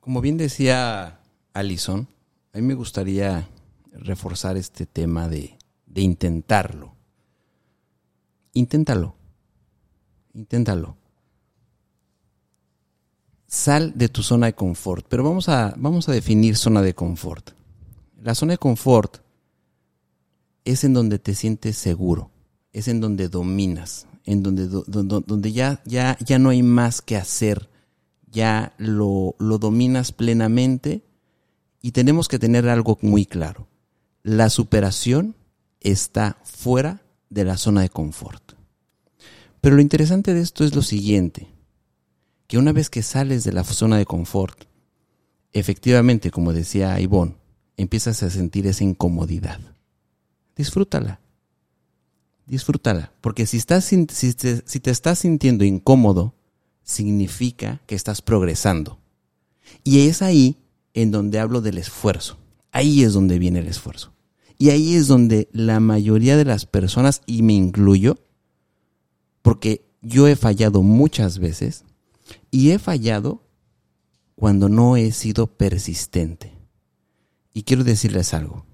Como 0.01 0.21
bien 0.21 0.37
decía 0.37 1.21
Alison, 1.53 2.09
a 2.53 2.59
mí 2.59 2.63
me 2.63 2.75
gustaría 2.75 3.49
reforzar 3.93 4.57
este 4.57 4.87
tema 4.87 5.29
de, 5.29 5.57
de 5.87 6.03
intentarlo. 6.03 6.95
Inténtalo. 8.53 9.17
Inténtalo 10.35 10.97
sal 13.55 13.93
de 13.95 14.09
tu 14.09 14.23
zona 14.23 14.47
de 14.47 14.55
confort. 14.55 15.07
Pero 15.09 15.23
vamos 15.23 15.49
a, 15.49 15.75
vamos 15.77 16.09
a 16.09 16.13
definir 16.13 16.57
zona 16.57 16.83
de 16.83 16.95
confort. 16.95 17.51
La 18.21 18.35
zona 18.35 18.55
de 18.55 18.59
confort 18.59 19.19
es 20.65 20.83
en 20.83 20.93
donde 20.93 21.19
te 21.19 21.35
sientes 21.35 21.77
seguro, 21.77 22.31
es 22.73 22.89
en 22.89 23.01
donde 23.01 23.29
dominas, 23.29 24.07
en 24.25 24.43
donde, 24.43 24.67
donde, 24.67 25.53
ya, 25.53 25.83
ya, 25.85 26.19
ya 26.25 26.39
no 26.39 26.49
hay 26.49 26.63
más 26.63 27.01
que 27.03 27.17
hacer, 27.17 27.69
ya 28.31 28.75
lo, 28.79 29.37
lo 29.39 29.59
dominas 29.59 30.11
plenamente 30.11 31.05
y 31.81 31.93
tenemos 31.93 32.29
que 32.29 32.39
tener 32.39 32.69
algo 32.69 32.99
muy 33.03 33.27
claro. 33.27 33.69
La 34.23 34.49
superación 34.49 35.37
está 35.81 36.39
fuera 36.43 37.03
de 37.29 37.45
la 37.45 37.59
zona 37.59 37.83
de 37.83 37.91
confort. 37.91 38.55
Pero 39.61 39.77
lo 39.77 39.83
interesante 39.83 40.35
de 40.35 40.41
esto 40.41 40.65
es 40.65 40.75
lo 40.75 40.83
siguiente 40.83 41.54
que 42.47 42.59
una 42.59 42.73
vez 42.73 42.91
que 42.91 43.03
sales 43.03 43.45
de 43.45 43.53
la 43.53 43.65
zona 43.65 43.99
de 43.99 44.07
confort, 44.07 44.65
efectivamente, 45.53 46.31
como 46.31 46.53
decía 46.53 47.01
Ivonne, 47.01 47.37
empiezas 47.77 48.23
a 48.23 48.31
sentir 48.31 48.67
esa 48.67 48.85
incomodidad. 48.85 49.61
Disfrútala. 50.57 51.21
Disfrútala. 52.47 53.13
Porque 53.21 53.47
si, 53.47 53.61
si 53.61 54.35
te 54.81 54.91
estás 54.91 55.19
sintiendo 55.19 55.65
incómodo, 55.65 56.35
significa 56.83 57.81
que 57.87 57.95
estás 57.95 58.23
progresando. 58.23 58.99
Y 59.83 60.09
es 60.09 60.23
ahí 60.23 60.59
en 60.93 61.11
donde 61.11 61.41
hablo 61.41 61.61
del 61.61 61.79
esfuerzo. 61.79 62.39
Ahí 62.71 63.03
es 63.03 63.13
donde 63.13 63.39
viene 63.39 63.61
el 63.61 63.69
esfuerzo. 63.69 64.13
Y 64.59 64.71
ahí 64.71 64.95
es 64.95 65.09
donde 65.09 65.49
la 65.53 65.81
mayoría 65.81 66.37
de 66.37 66.45
las 66.45 66.67
personas, 66.67 67.23
y 67.27 67.43
me 67.43 67.55
incluyo, 67.55 68.19
porque 69.43 69.85
yo 70.01 70.29
he 70.29 70.37
fallado 70.37 70.83
muchas 70.83 71.39
veces, 71.39 71.85
y 72.51 72.71
he 72.71 72.79
fallado 72.79 73.43
cuando 74.35 74.69
no 74.69 74.97
he 74.97 75.13
sido 75.13 75.47
persistente. 75.47 76.55
Y 77.53 77.63
quiero 77.63 77.85
decirles 77.85 78.35
algo. 78.35 78.67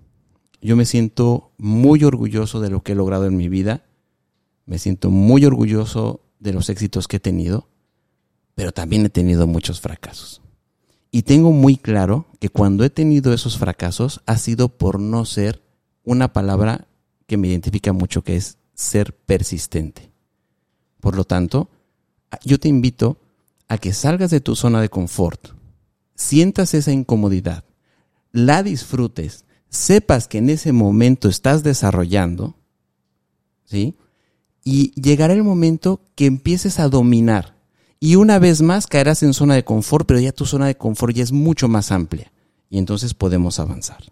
Yo 0.63 0.77
me 0.77 0.85
siento 0.85 1.53
muy 1.59 2.05
orgulloso 2.05 2.61
de 2.61 2.71
lo 2.71 2.83
que 2.83 2.93
he 2.93 2.95
logrado 2.95 3.27
en 3.27 3.37
mi 3.37 3.49
vida. 3.49 3.85
Me 4.67 4.79
siento 4.79 5.11
muy 5.11 5.45
orgulloso 5.45 6.23
de 6.39 6.53
los 6.53 6.69
éxitos 6.69 7.09
que 7.09 7.17
he 7.17 7.21
tenido, 7.21 7.69
pero 8.55 8.73
también 8.73 9.05
he 9.05 9.11
tenido 9.11 9.47
muchos 9.47 9.81
fracasos. 9.81 10.43
Y 11.11 11.23
tengo 11.23 11.51
muy 11.51 11.77
claro 11.77 12.27
que 12.39 12.51
cuando 12.51 12.85
he 12.85 12.91
tenido 12.91 13.33
esos 13.33 13.59
fracasos 13.59 14.21
ha 14.27 14.37
sido 14.39 14.69
por 14.69 15.01
no 15.01 15.25
ser 15.25 15.63
una 16.05 16.33
palabra 16.33 16.87
que 17.27 17.37
me 17.37 17.49
identifica 17.49 17.93
mucho, 17.93 18.23
que 18.23 18.37
es 18.37 18.59
ser 18.75 19.15
persistente. 19.15 20.13
Por 21.01 21.17
lo 21.17 21.25
tanto, 21.25 21.69
yo 22.45 22.59
te 22.59 22.69
invito 22.69 23.19
a 23.71 23.79
que 23.79 23.93
salgas 23.93 24.33
de 24.33 24.41
tu 24.41 24.57
zona 24.57 24.81
de 24.81 24.89
confort, 24.89 25.51
sientas 26.17 26.75
esa 26.75 26.91
incomodidad, 26.91 27.63
la 28.33 28.65
disfrutes, 28.65 29.45
sepas 29.69 30.27
que 30.27 30.39
en 30.39 30.51
ese 30.51 30.73
momento 30.73 31.29
estás 31.29 31.63
desarrollando, 31.63 32.57
¿sí? 33.65 33.97
Y 34.65 34.91
llegará 35.01 35.35
el 35.35 35.45
momento 35.45 36.01
que 36.17 36.27
empieces 36.27 36.81
a 36.81 36.89
dominar. 36.89 37.55
Y 38.01 38.17
una 38.17 38.41
vez 38.41 38.61
más 38.61 38.89
caerás 38.89 39.23
en 39.23 39.35
zona 39.35 39.55
de 39.55 39.65
confort, 39.65 40.05
pero 40.05 40.19
ya 40.19 40.33
tu 40.33 40.47
zona 40.47 40.67
de 40.67 40.77
confort 40.77 41.15
ya 41.15 41.23
es 41.23 41.31
mucho 41.31 41.69
más 41.69 41.93
amplia. 41.93 42.33
Y 42.71 42.79
entonces 42.79 43.15
podemos 43.15 43.61
avanzar. 43.61 44.03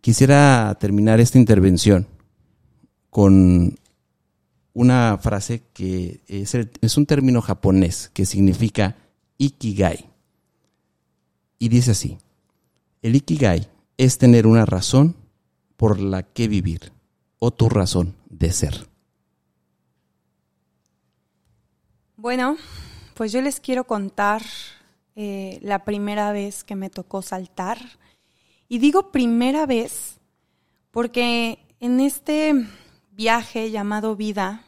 Quisiera 0.00 0.76
terminar 0.80 1.20
esta 1.20 1.38
intervención 1.38 2.08
con 3.10 3.78
una 4.74 5.16
frase 5.18 5.62
que 5.72 6.20
es, 6.26 6.54
es 6.54 6.96
un 6.96 7.06
término 7.06 7.40
japonés 7.40 8.10
que 8.12 8.26
significa 8.26 8.96
ikigai. 9.38 10.10
Y 11.58 11.68
dice 11.68 11.92
así, 11.92 12.18
el 13.00 13.16
ikigai 13.16 13.68
es 13.96 14.18
tener 14.18 14.46
una 14.46 14.66
razón 14.66 15.16
por 15.76 16.00
la 16.00 16.22
que 16.22 16.48
vivir 16.48 16.92
o 17.38 17.52
tu 17.52 17.68
razón 17.68 18.14
de 18.28 18.52
ser. 18.52 18.88
Bueno, 22.16 22.56
pues 23.14 23.32
yo 23.32 23.40
les 23.42 23.60
quiero 23.60 23.84
contar 23.84 24.42
eh, 25.16 25.58
la 25.62 25.84
primera 25.84 26.32
vez 26.32 26.64
que 26.64 26.74
me 26.74 26.90
tocó 26.90 27.22
saltar. 27.22 27.78
Y 28.68 28.78
digo 28.78 29.12
primera 29.12 29.66
vez 29.66 30.18
porque 30.90 31.58
en 31.80 32.00
este 32.00 32.66
viaje 33.14 33.70
llamado 33.70 34.16
vida, 34.16 34.64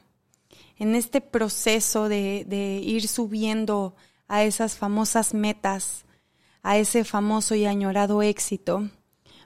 en 0.79 0.95
este 0.95 1.21
proceso 1.21 2.09
de, 2.09 2.81
ir 2.85 3.09
subiendo 3.09 3.97
a 4.29 4.45
esas 4.45 4.77
famosas 4.77 5.35
metas, 5.35 6.05
a 6.63 6.77
ese 6.79 7.05
famoso 7.05 7.55
y 7.55 7.67
añorado 7.67 8.23
éxito, 8.23 8.89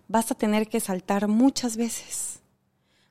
vas 0.09 0.31
a 0.31 0.35
tener 0.35 0.69
que 0.69 0.81
saltar 0.81 1.29
muchas 1.29 1.77
veces. 1.77 2.41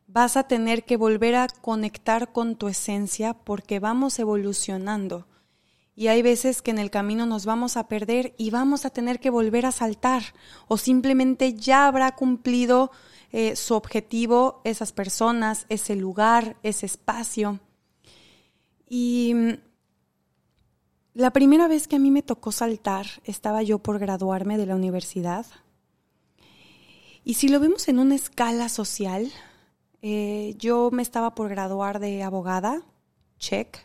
Vas 0.07 0.37
a 0.37 0.43
tener 0.43 0.85
que 0.85 0.97
volver 0.97 1.35
a 1.35 1.47
conectar 1.47 2.31
con 2.31 2.55
tu 2.55 2.67
esencia 2.67 3.33
porque 3.33 3.79
vamos 3.79 4.17
evolucionando. 4.19 5.27
Y 5.95 6.07
hay 6.07 6.21
veces 6.21 6.61
que 6.61 6.71
en 6.71 6.79
el 6.79 6.89
camino 6.89 7.25
nos 7.25 7.45
vamos 7.45 7.77
a 7.77 7.87
perder 7.87 8.33
y 8.37 8.51
vamos 8.51 8.85
a 8.85 8.89
tener 8.89 9.19
que 9.19 9.29
volver 9.29 9.65
a 9.65 9.71
saltar. 9.71 10.23
O 10.67 10.77
simplemente 10.77 11.53
ya 11.53 11.87
habrá 11.87 12.15
cumplido 12.15 12.91
eh, 13.31 13.55
su 13.55 13.75
objetivo 13.75 14.61
esas 14.63 14.91
personas, 14.91 15.65
ese 15.69 15.95
lugar, 15.95 16.57
ese 16.63 16.85
espacio. 16.85 17.59
Y 18.87 19.33
la 21.13 21.31
primera 21.31 21.67
vez 21.67 21.87
que 21.87 21.97
a 21.97 21.99
mí 21.99 22.11
me 22.11 22.23
tocó 22.23 22.51
saltar, 22.51 23.05
estaba 23.25 23.61
yo 23.61 23.79
por 23.79 23.99
graduarme 23.99 24.57
de 24.57 24.65
la 24.65 24.75
universidad. 24.75 25.45
Y 27.23 27.35
si 27.35 27.49
lo 27.49 27.59
vemos 27.59 27.87
en 27.87 27.99
una 27.99 28.15
escala 28.15 28.69
social, 28.69 29.31
eh, 30.01 30.55
yo 30.57 30.89
me 30.91 31.01
estaba 31.01 31.35
por 31.35 31.49
graduar 31.49 31.99
de 31.99 32.23
abogada, 32.23 32.81
check. 33.37 33.77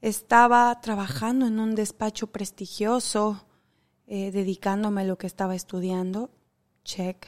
Estaba 0.00 0.80
trabajando 0.80 1.46
en 1.46 1.58
un 1.58 1.74
despacho 1.74 2.28
prestigioso, 2.28 3.44
eh, 4.06 4.30
dedicándome 4.30 5.00
a 5.00 5.04
lo 5.04 5.18
que 5.18 5.26
estaba 5.26 5.54
estudiando, 5.54 6.30
check. 6.84 7.26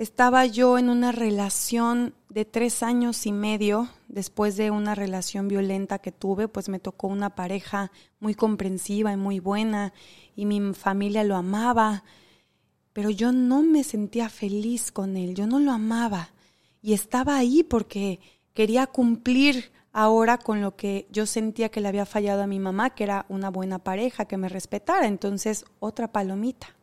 Estaba 0.00 0.46
yo 0.46 0.78
en 0.78 0.88
una 0.88 1.12
relación 1.12 2.14
de 2.30 2.46
tres 2.46 2.82
años 2.82 3.26
y 3.26 3.32
medio, 3.32 3.90
después 4.08 4.56
de 4.56 4.70
una 4.70 4.94
relación 4.94 5.46
violenta 5.46 5.98
que 5.98 6.10
tuve, 6.10 6.48
pues 6.48 6.70
me 6.70 6.78
tocó 6.78 7.08
una 7.08 7.34
pareja 7.34 7.92
muy 8.18 8.34
comprensiva 8.34 9.12
y 9.12 9.18
muy 9.18 9.40
buena 9.40 9.92
y 10.34 10.46
mi 10.46 10.72
familia 10.72 11.22
lo 11.22 11.36
amaba, 11.36 12.02
pero 12.94 13.10
yo 13.10 13.30
no 13.30 13.60
me 13.60 13.84
sentía 13.84 14.30
feliz 14.30 14.90
con 14.90 15.18
él, 15.18 15.34
yo 15.34 15.46
no 15.46 15.58
lo 15.58 15.70
amaba 15.70 16.30
y 16.80 16.94
estaba 16.94 17.36
ahí 17.36 17.62
porque 17.62 18.20
quería 18.54 18.86
cumplir 18.86 19.70
ahora 19.92 20.38
con 20.38 20.62
lo 20.62 20.76
que 20.76 21.08
yo 21.10 21.26
sentía 21.26 21.68
que 21.68 21.82
le 21.82 21.88
había 21.88 22.06
fallado 22.06 22.42
a 22.42 22.46
mi 22.46 22.58
mamá, 22.58 22.88
que 22.88 23.04
era 23.04 23.26
una 23.28 23.50
buena 23.50 23.78
pareja, 23.78 24.24
que 24.24 24.38
me 24.38 24.48
respetara, 24.48 25.06
entonces 25.06 25.66
otra 25.78 26.10
palomita. 26.10 26.79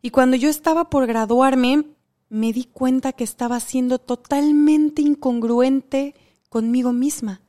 Y 0.00 0.10
cuando 0.10 0.36
yo 0.36 0.48
estaba 0.48 0.90
por 0.90 1.06
graduarme, 1.06 1.84
me 2.28 2.52
di 2.52 2.64
cuenta 2.64 3.12
que 3.12 3.24
estaba 3.24 3.58
siendo 3.60 3.98
totalmente 3.98 5.02
incongruente 5.02 6.14
conmigo 6.48 6.92
misma, 6.92 7.40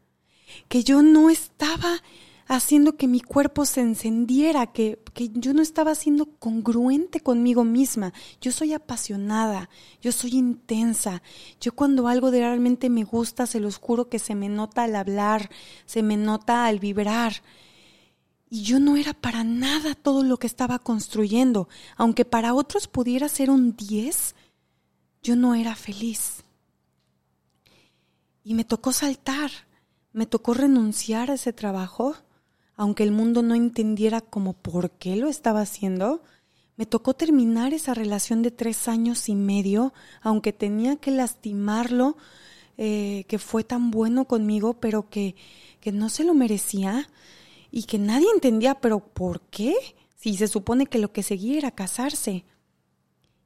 que 0.67 0.83
yo 0.83 1.01
no 1.01 1.29
estaba 1.29 2.01
haciendo 2.47 2.97
que 2.97 3.07
mi 3.07 3.21
cuerpo 3.21 3.63
se 3.65 3.81
encendiera, 3.81 4.67
que, 4.67 4.99
que, 5.13 5.29
yo 5.33 5.53
no 5.53 5.61
estaba 5.61 5.93
siendo 5.93 6.25
congruente 6.25 7.19
conmigo 7.19 7.63
misma. 7.63 8.11
Yo 8.41 8.51
soy 8.51 8.73
apasionada, 8.73 9.69
yo 10.01 10.11
soy 10.11 10.35
intensa. 10.35 11.21
Yo 11.61 11.73
cuando 11.73 12.07
algo 12.07 12.31
de 12.31 12.39
realmente 12.39 12.89
me 12.89 13.03
gusta, 13.03 13.45
se 13.45 13.59
los 13.59 13.77
juro 13.77 14.09
que 14.09 14.17
se 14.17 14.33
me 14.33 14.49
nota 14.49 14.83
al 14.83 14.95
hablar, 14.95 15.51
se 15.85 16.01
me 16.01 16.17
nota 16.17 16.65
al 16.65 16.79
vibrar. 16.79 17.43
Y 18.49 18.63
yo 18.63 18.79
no 18.79 18.97
era 18.97 19.13
para 19.13 19.43
nada 19.43 19.93
todo 19.93 20.23
lo 20.23 20.37
que 20.37 20.47
estaba 20.47 20.79
construyendo. 20.79 21.69
Aunque 21.97 22.25
para 22.25 22.53
otros 22.53 22.87
pudiera 22.87 23.29
ser 23.29 23.51
un 23.51 23.75
10, 23.75 24.35
yo 25.21 25.35
no 25.35 25.53
era 25.53 25.75
feliz. 25.75 26.43
Y 28.43 28.55
me 28.55 28.63
tocó 28.63 28.91
saltar, 28.91 29.51
me 30.13 30.25
tocó 30.25 30.55
renunciar 30.55 31.29
a 31.29 31.35
ese 31.35 31.53
trabajo, 31.53 32.15
aunque 32.75 33.03
el 33.03 33.11
mundo 33.11 33.43
no 33.43 33.53
entendiera 33.53 34.21
como 34.21 34.53
por 34.53 34.91
qué 34.91 35.15
lo 35.15 35.27
estaba 35.27 35.61
haciendo. 35.61 36.23
Me 36.75 36.87
tocó 36.87 37.13
terminar 37.13 37.73
esa 37.73 37.93
relación 37.93 38.41
de 38.41 38.51
tres 38.51 38.87
años 38.87 39.29
y 39.29 39.35
medio, 39.35 39.93
aunque 40.21 40.53
tenía 40.53 40.95
que 40.95 41.11
lastimarlo, 41.11 42.17
eh, 42.77 43.25
que 43.27 43.37
fue 43.37 43.63
tan 43.63 43.91
bueno 43.91 44.25
conmigo, 44.25 44.75
pero 44.79 45.09
que, 45.09 45.35
que 45.81 45.91
no 45.91 46.09
se 46.09 46.23
lo 46.23 46.33
merecía 46.33 47.09
y 47.71 47.83
que 47.83 47.97
nadie 47.97 48.27
entendía, 48.33 48.75
pero 48.75 48.99
¿por 48.99 49.41
qué? 49.41 49.75
Si 50.15 50.35
se 50.35 50.47
supone 50.47 50.85
que 50.85 50.99
lo 50.99 51.11
que 51.11 51.23
seguía 51.23 51.57
era 51.57 51.71
casarse. 51.71 52.45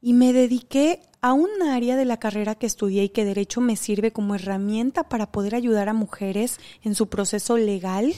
Y 0.02 0.14
me 0.14 0.34
dediqué 0.34 1.02
a 1.22 1.34
un 1.34 1.50
área 1.62 1.96
de 1.96 2.06
la 2.06 2.20
carrera 2.20 2.56
que 2.56 2.66
estudié 2.66 3.06
y 3.06 3.10
que 3.10 3.26
derecho 3.26 3.62
me 3.62 3.78
sirve 3.78 4.12
como 4.12 4.36
herramienta 4.36 5.08
para 5.08 5.32
poder 5.32 5.56
ayudar 5.56 5.88
a 5.88 5.94
mujeres 5.94 6.60
en 6.82 6.96
su 6.96 7.08
proceso 7.08 7.58
legal, 7.58 8.14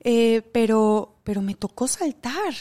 eh, 0.00 0.42
pero, 0.52 1.16
pero 1.24 1.42
me 1.42 1.54
tocó 1.54 1.88
saltar. 1.88 2.54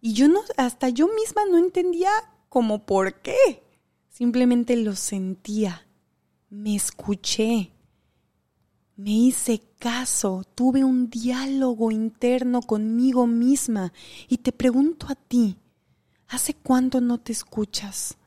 Y 0.00 0.14
yo 0.14 0.28
no, 0.28 0.40
hasta 0.56 0.88
yo 0.88 1.08
misma 1.08 1.42
no 1.50 1.58
entendía 1.58 2.10
como 2.48 2.86
por 2.86 3.20
qué. 3.20 3.62
Simplemente 4.08 4.76
lo 4.76 4.96
sentía, 4.96 5.86
me 6.48 6.74
escuché, 6.74 7.72
me 8.98 9.12
hice 9.12 9.62
caso, 9.78 10.42
tuve 10.56 10.82
un 10.82 11.08
diálogo 11.08 11.92
interno 11.92 12.60
conmigo 12.60 13.28
misma 13.28 13.92
y 14.26 14.38
te 14.38 14.50
pregunto 14.50 15.06
a 15.08 15.14
ti, 15.14 15.56
¿hace 16.26 16.54
cuánto 16.54 17.00
no 17.00 17.18
te 17.18 17.30
escuchas? 17.30 18.18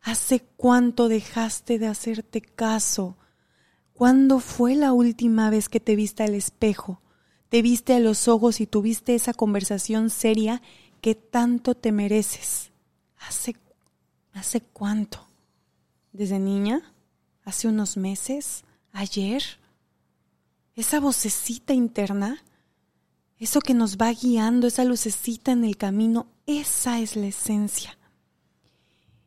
¿Hace 0.00 0.40
cuánto 0.56 1.08
dejaste 1.08 1.78
de 1.78 1.88
hacerte 1.88 2.40
caso? 2.40 3.18
¿Cuándo 3.92 4.40
fue 4.40 4.74
la 4.74 4.94
última 4.94 5.50
vez 5.50 5.68
que 5.68 5.80
te 5.80 5.96
viste 5.96 6.22
al 6.22 6.34
espejo? 6.34 7.02
Te 7.50 7.60
viste 7.60 7.92
a 7.92 8.00
los 8.00 8.26
ojos 8.26 8.62
y 8.62 8.66
tuviste 8.66 9.14
esa 9.14 9.34
conversación 9.34 10.08
seria 10.08 10.62
que 11.02 11.14
tanto 11.14 11.74
te 11.74 11.92
mereces. 11.92 12.72
¿Hace, 13.18 13.54
hace 14.32 14.62
cuánto? 14.62 15.26
¿Desde 16.12 16.38
niña? 16.38 16.94
¿Hace 17.44 17.68
unos 17.68 17.98
meses? 17.98 18.64
¿Ayer? 18.92 19.42
Esa 20.76 21.00
vocecita 21.00 21.72
interna, 21.72 22.44
eso 23.38 23.60
que 23.60 23.74
nos 23.74 23.96
va 23.96 24.12
guiando, 24.12 24.66
esa 24.66 24.84
lucecita 24.84 25.52
en 25.52 25.64
el 25.64 25.76
camino, 25.76 26.26
esa 26.46 27.00
es 27.00 27.16
la 27.16 27.26
esencia. 27.26 27.98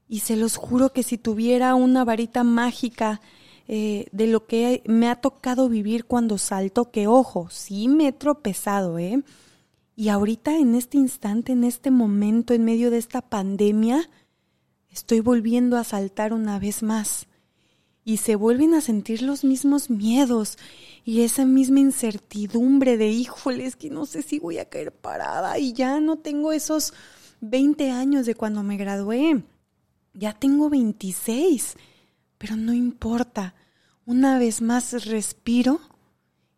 Y 0.08 0.20
se 0.22 0.36
los 0.36 0.56
juro 0.56 0.94
que 0.94 1.04
si 1.04 1.18
tuviera 1.18 1.76
una 1.76 2.06
varita 2.06 2.44
mágica 2.44 3.22
eh, 3.68 4.08
de 4.12 4.28
lo 4.28 4.48
que 4.48 4.82
me 4.88 5.10
ha 5.10 5.16
tocado 5.16 5.70
vivir 5.70 6.06
cuando 6.06 6.38
salto, 6.38 6.90
que 6.92 7.08
ojo, 7.08 7.50
sí 7.52 7.88
me 7.88 8.08
he 8.08 8.12
tropezado, 8.12 8.98
¿eh? 8.98 9.24
Y 9.96 10.10
ahorita 10.10 10.58
en 10.58 10.76
este 10.76 10.98
instante, 10.98 11.52
en 11.52 11.64
este 11.64 11.92
momento, 11.92 12.54
en 12.54 12.64
medio 12.64 12.90
de 12.90 12.98
esta 12.98 13.22
pandemia, 13.22 14.10
estoy 14.90 15.20
volviendo 15.20 15.78
a 15.78 15.84
saltar 15.84 16.34
una 16.34 16.58
vez 16.58 16.82
más. 16.84 17.28
Y 18.06 18.18
se 18.18 18.36
vuelven 18.36 18.74
a 18.74 18.82
sentir 18.82 19.22
los 19.22 19.44
mismos 19.44 19.90
miedos 19.90 20.58
y 21.04 21.22
esa 21.22 21.46
misma 21.46 21.80
incertidumbre 21.80 22.98
de, 22.98 23.08
híjole, 23.08 23.66
es 23.66 23.76
que 23.76 23.90
no 23.90 24.06
sé 24.06 24.22
si 24.22 24.40
voy 24.40 24.58
a 24.58 24.70
caer 24.70 24.92
parada 24.92 25.58
y 25.58 25.74
ya 25.74 26.00
no 26.00 26.18
tengo 26.18 26.52
esos 26.52 26.94
20 27.42 27.92
años 27.92 28.26
de 28.26 28.36
cuando 28.36 28.64
me 28.64 28.78
gradué. 28.78 29.44
Ya 30.14 30.34
tengo 30.34 30.70
26, 30.70 31.78
pero 32.38 32.56
no 32.56 32.74
importa. 32.74 33.56
Una 34.06 34.40
vez 34.40 34.62
más 34.62 35.06
respiro 35.06 35.80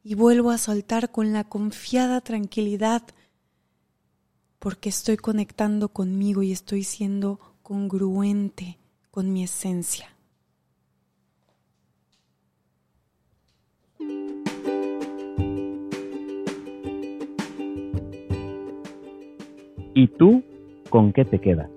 y 0.04 0.16
vuelvo 0.16 0.52
a 0.52 0.58
soltar 0.58 1.12
con 1.12 1.34
la 1.34 1.44
confiada 1.44 2.22
tranquilidad 2.22 3.04
porque 4.60 4.90
estoy 4.90 5.18
conectando 5.18 5.90
conmigo 5.90 6.44
y 6.44 6.52
estoy 6.52 6.84
siendo 6.84 7.40
congruente 7.62 8.78
con 9.10 9.34
mi 9.34 9.44
esencia. 9.44 10.16
¿Y 19.94 20.08
tú 20.08 20.44
con 20.90 21.12
qué 21.12 21.26
te 21.26 21.40
quedas? 21.40 21.70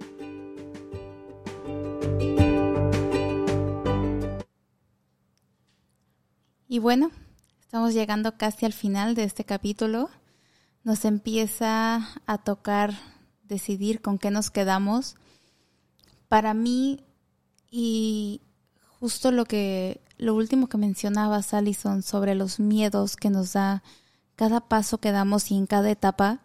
Y 6.69 6.79
bueno, 6.79 7.11
estamos 7.61 7.95
llegando 7.95 8.37
casi 8.37 8.67
al 8.67 8.73
final 8.73 9.15
de 9.15 9.25
este 9.25 9.45
capítulo. 9.45 10.11
Nos 10.83 11.05
empieza 11.05 12.09
a 12.27 12.39
tocar 12.39 12.95
decidir 13.43 14.01
con 14.01 14.19
qué 14.19 14.31
nos 14.31 14.51
quedamos. 14.51 15.17
Para 16.29 16.55
mí, 16.55 17.01
y 17.71 18.41
justo 19.01 19.31
lo 19.31 19.45
que 19.45 20.01
lo 20.19 20.35
último 20.35 20.69
que 20.69 20.79
mencionabas, 20.79 21.55
Alison, 21.55 22.03
sobre 22.03 22.35
los 22.35 22.61
miedos 22.61 23.17
que 23.17 23.31
nos 23.31 23.53
da 23.53 23.83
cada 24.37 24.61
paso 24.61 24.99
que 24.99 25.13
damos 25.13 25.51
y 25.51 25.57
en 25.57 25.67
cada 25.67 25.91
etapa, 25.91 26.41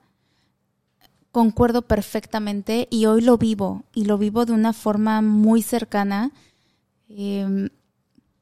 concuerdo 1.31 1.83
perfectamente 1.83 2.87
y 2.89 3.05
hoy 3.05 3.21
lo 3.21 3.37
vivo 3.37 3.83
y 3.93 4.05
lo 4.05 4.17
vivo 4.17 4.45
de 4.45 4.53
una 4.53 4.73
forma 4.73 5.21
muy 5.21 5.61
cercana. 5.61 6.31
Em, 7.09 7.69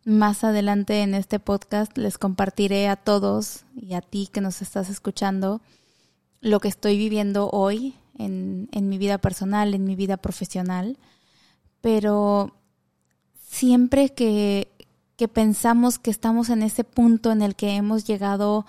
más 0.05 0.43
adelante 0.43 1.01
en 1.01 1.13
este 1.13 1.39
podcast 1.39 1.97
les 1.97 2.17
compartiré 2.17 2.87
a 2.87 2.95
todos 2.95 3.65
y 3.75 3.93
a 3.93 4.01
ti 4.01 4.29
que 4.31 4.41
nos 4.41 4.61
estás 4.61 4.89
escuchando 4.89 5.61
lo 6.39 6.59
que 6.59 6.69
estoy 6.69 6.97
viviendo 6.97 7.49
hoy 7.49 7.95
en, 8.17 8.69
en 8.71 8.87
mi 8.89 8.97
vida 8.97 9.17
personal, 9.17 9.73
en 9.73 9.83
mi 9.83 9.95
vida 9.95 10.17
profesional. 10.17 10.97
Pero 11.81 12.53
siempre 13.41 14.09
que, 14.09 14.71
que 15.17 15.27
pensamos 15.27 15.99
que 15.99 16.11
estamos 16.11 16.49
en 16.49 16.63
ese 16.63 16.83
punto 16.83 17.31
en 17.31 17.41
el 17.41 17.55
que 17.55 17.71
hemos 17.71 18.05
llegado 18.05 18.65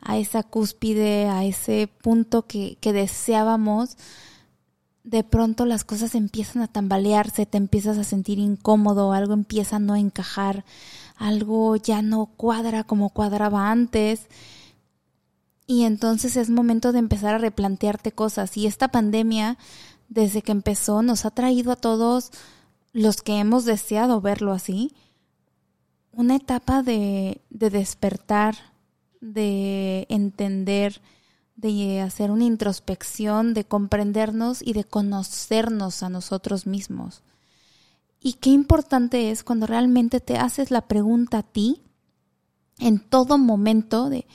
a 0.00 0.18
esa 0.18 0.42
cúspide, 0.42 1.28
a 1.28 1.44
ese 1.44 1.88
punto 2.02 2.46
que, 2.46 2.76
que 2.80 2.92
deseábamos, 2.92 3.96
de 5.02 5.24
pronto 5.24 5.64
las 5.66 5.84
cosas 5.84 6.14
empiezan 6.14 6.62
a 6.62 6.68
tambalearse, 6.68 7.46
te 7.46 7.58
empiezas 7.58 7.98
a 7.98 8.04
sentir 8.04 8.38
incómodo, 8.38 9.12
algo 9.12 9.32
empieza 9.32 9.76
a 9.76 9.80
no 9.80 9.96
encajar, 9.96 10.64
algo 11.16 11.76
ya 11.76 12.02
no 12.02 12.26
cuadra 12.26 12.84
como 12.84 13.10
cuadraba 13.10 13.70
antes. 13.70 14.26
Y 15.66 15.84
entonces 15.84 16.36
es 16.36 16.50
momento 16.50 16.92
de 16.92 16.98
empezar 16.98 17.34
a 17.34 17.38
replantearte 17.38 18.12
cosas. 18.12 18.56
Y 18.56 18.66
esta 18.66 18.88
pandemia, 18.88 19.56
desde 20.08 20.42
que 20.42 20.52
empezó, 20.52 21.02
nos 21.02 21.24
ha 21.24 21.30
traído 21.30 21.72
a 21.72 21.76
todos 21.76 22.30
los 22.92 23.22
que 23.22 23.38
hemos 23.38 23.64
deseado 23.64 24.20
verlo 24.20 24.52
así, 24.52 24.94
una 26.12 26.34
etapa 26.36 26.82
de, 26.82 27.40
de 27.50 27.70
despertar, 27.70 28.69
de 29.20 30.06
entender, 30.08 31.00
de 31.56 32.00
hacer 32.00 32.30
una 32.30 32.44
introspección, 32.44 33.54
de 33.54 33.64
comprendernos 33.64 34.62
y 34.62 34.72
de 34.72 34.84
conocernos 34.84 36.02
a 36.02 36.08
nosotros 36.08 36.66
mismos. 36.66 37.22
Y 38.20 38.34
qué 38.34 38.50
importante 38.50 39.30
es 39.30 39.44
cuando 39.44 39.66
realmente 39.66 40.20
te 40.20 40.36
haces 40.36 40.70
la 40.70 40.82
pregunta 40.82 41.38
a 41.38 41.42
ti, 41.42 41.82
en 42.78 42.98
todo 42.98 43.38
momento, 43.38 44.08
de 44.08 44.26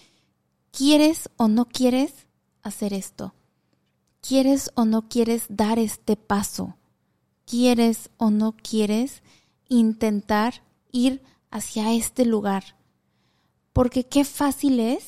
¿quieres 0.72 1.30
o 1.38 1.48
no 1.48 1.66
quieres 1.66 2.14
hacer 2.62 2.94
esto? 2.94 3.34
¿Quieres 4.22 4.72
o 4.76 4.86
no 4.86 5.08
quieres 5.08 5.46
dar 5.50 5.78
este 5.78 6.16
paso? 6.16 6.76
¿Quieres 7.46 8.10
o 8.18 8.32
no 8.32 8.56
quieres 8.56 9.22
intentar 9.68 10.64
ir 10.92 11.22
hacia 11.52 11.94
este 11.94 12.26
lugar? 12.26 12.76
Porque 13.76 14.06
qué 14.06 14.24
fácil 14.24 14.80
es 14.80 15.04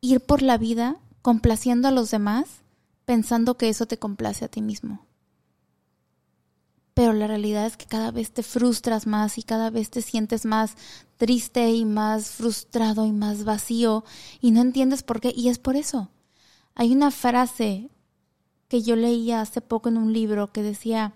ir 0.00 0.20
por 0.20 0.40
la 0.40 0.56
vida 0.56 0.96
complaciendo 1.20 1.86
a 1.86 1.90
los 1.90 2.10
demás 2.10 2.62
pensando 3.04 3.58
que 3.58 3.68
eso 3.68 3.84
te 3.84 3.98
complace 3.98 4.46
a 4.46 4.48
ti 4.48 4.62
mismo. 4.62 5.04
Pero 6.94 7.12
la 7.12 7.26
realidad 7.26 7.66
es 7.66 7.76
que 7.76 7.84
cada 7.84 8.10
vez 8.10 8.32
te 8.32 8.42
frustras 8.42 9.06
más 9.06 9.36
y 9.36 9.42
cada 9.42 9.68
vez 9.68 9.90
te 9.90 10.00
sientes 10.00 10.46
más 10.46 10.76
triste 11.18 11.72
y 11.72 11.84
más 11.84 12.30
frustrado 12.30 13.04
y 13.04 13.12
más 13.12 13.44
vacío 13.44 14.02
y 14.40 14.50
no 14.52 14.62
entiendes 14.62 15.02
por 15.02 15.20
qué. 15.20 15.30
Y 15.36 15.50
es 15.50 15.58
por 15.58 15.76
eso. 15.76 16.08
Hay 16.74 16.90
una 16.90 17.10
frase 17.10 17.90
que 18.68 18.80
yo 18.80 18.96
leía 18.96 19.42
hace 19.42 19.60
poco 19.60 19.90
en 19.90 19.98
un 19.98 20.14
libro 20.14 20.54
que 20.54 20.62
decía, 20.62 21.12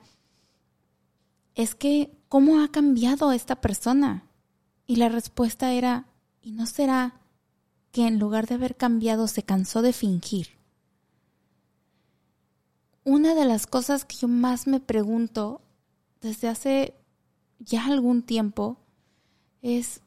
es 1.55 1.75
que, 1.75 2.15
¿cómo 2.29 2.61
ha 2.61 2.69
cambiado 2.69 3.33
esta 3.33 3.63
persona? 3.63 4.27
Y 4.87 4.97
la 4.97 5.09
respuesta 5.09 5.73
era, 5.73 6.10
¿y 6.43 6.53
no 6.53 6.67
será 6.67 7.21
que 7.93 8.07
en 8.07 8.19
lugar 8.19 8.47
de 8.47 8.55
haber 8.55 8.77
cambiado 8.77 9.27
se 9.27 9.43
cansó 9.43 9.83
de 9.83 9.93
fingir. 9.93 10.49
Una 13.05 13.35
de 13.35 13.45
las 13.45 13.67
cosas 13.67 14.05
que 14.05 14.17
yo 14.17 14.29
más 14.29 14.67
me 14.67 14.81
pregunto 14.81 15.61
desde 16.21 16.49
hace 16.49 16.95
ya 17.59 17.87
algún 17.87 18.23
tiempo 18.23 18.79
es, 19.63 20.03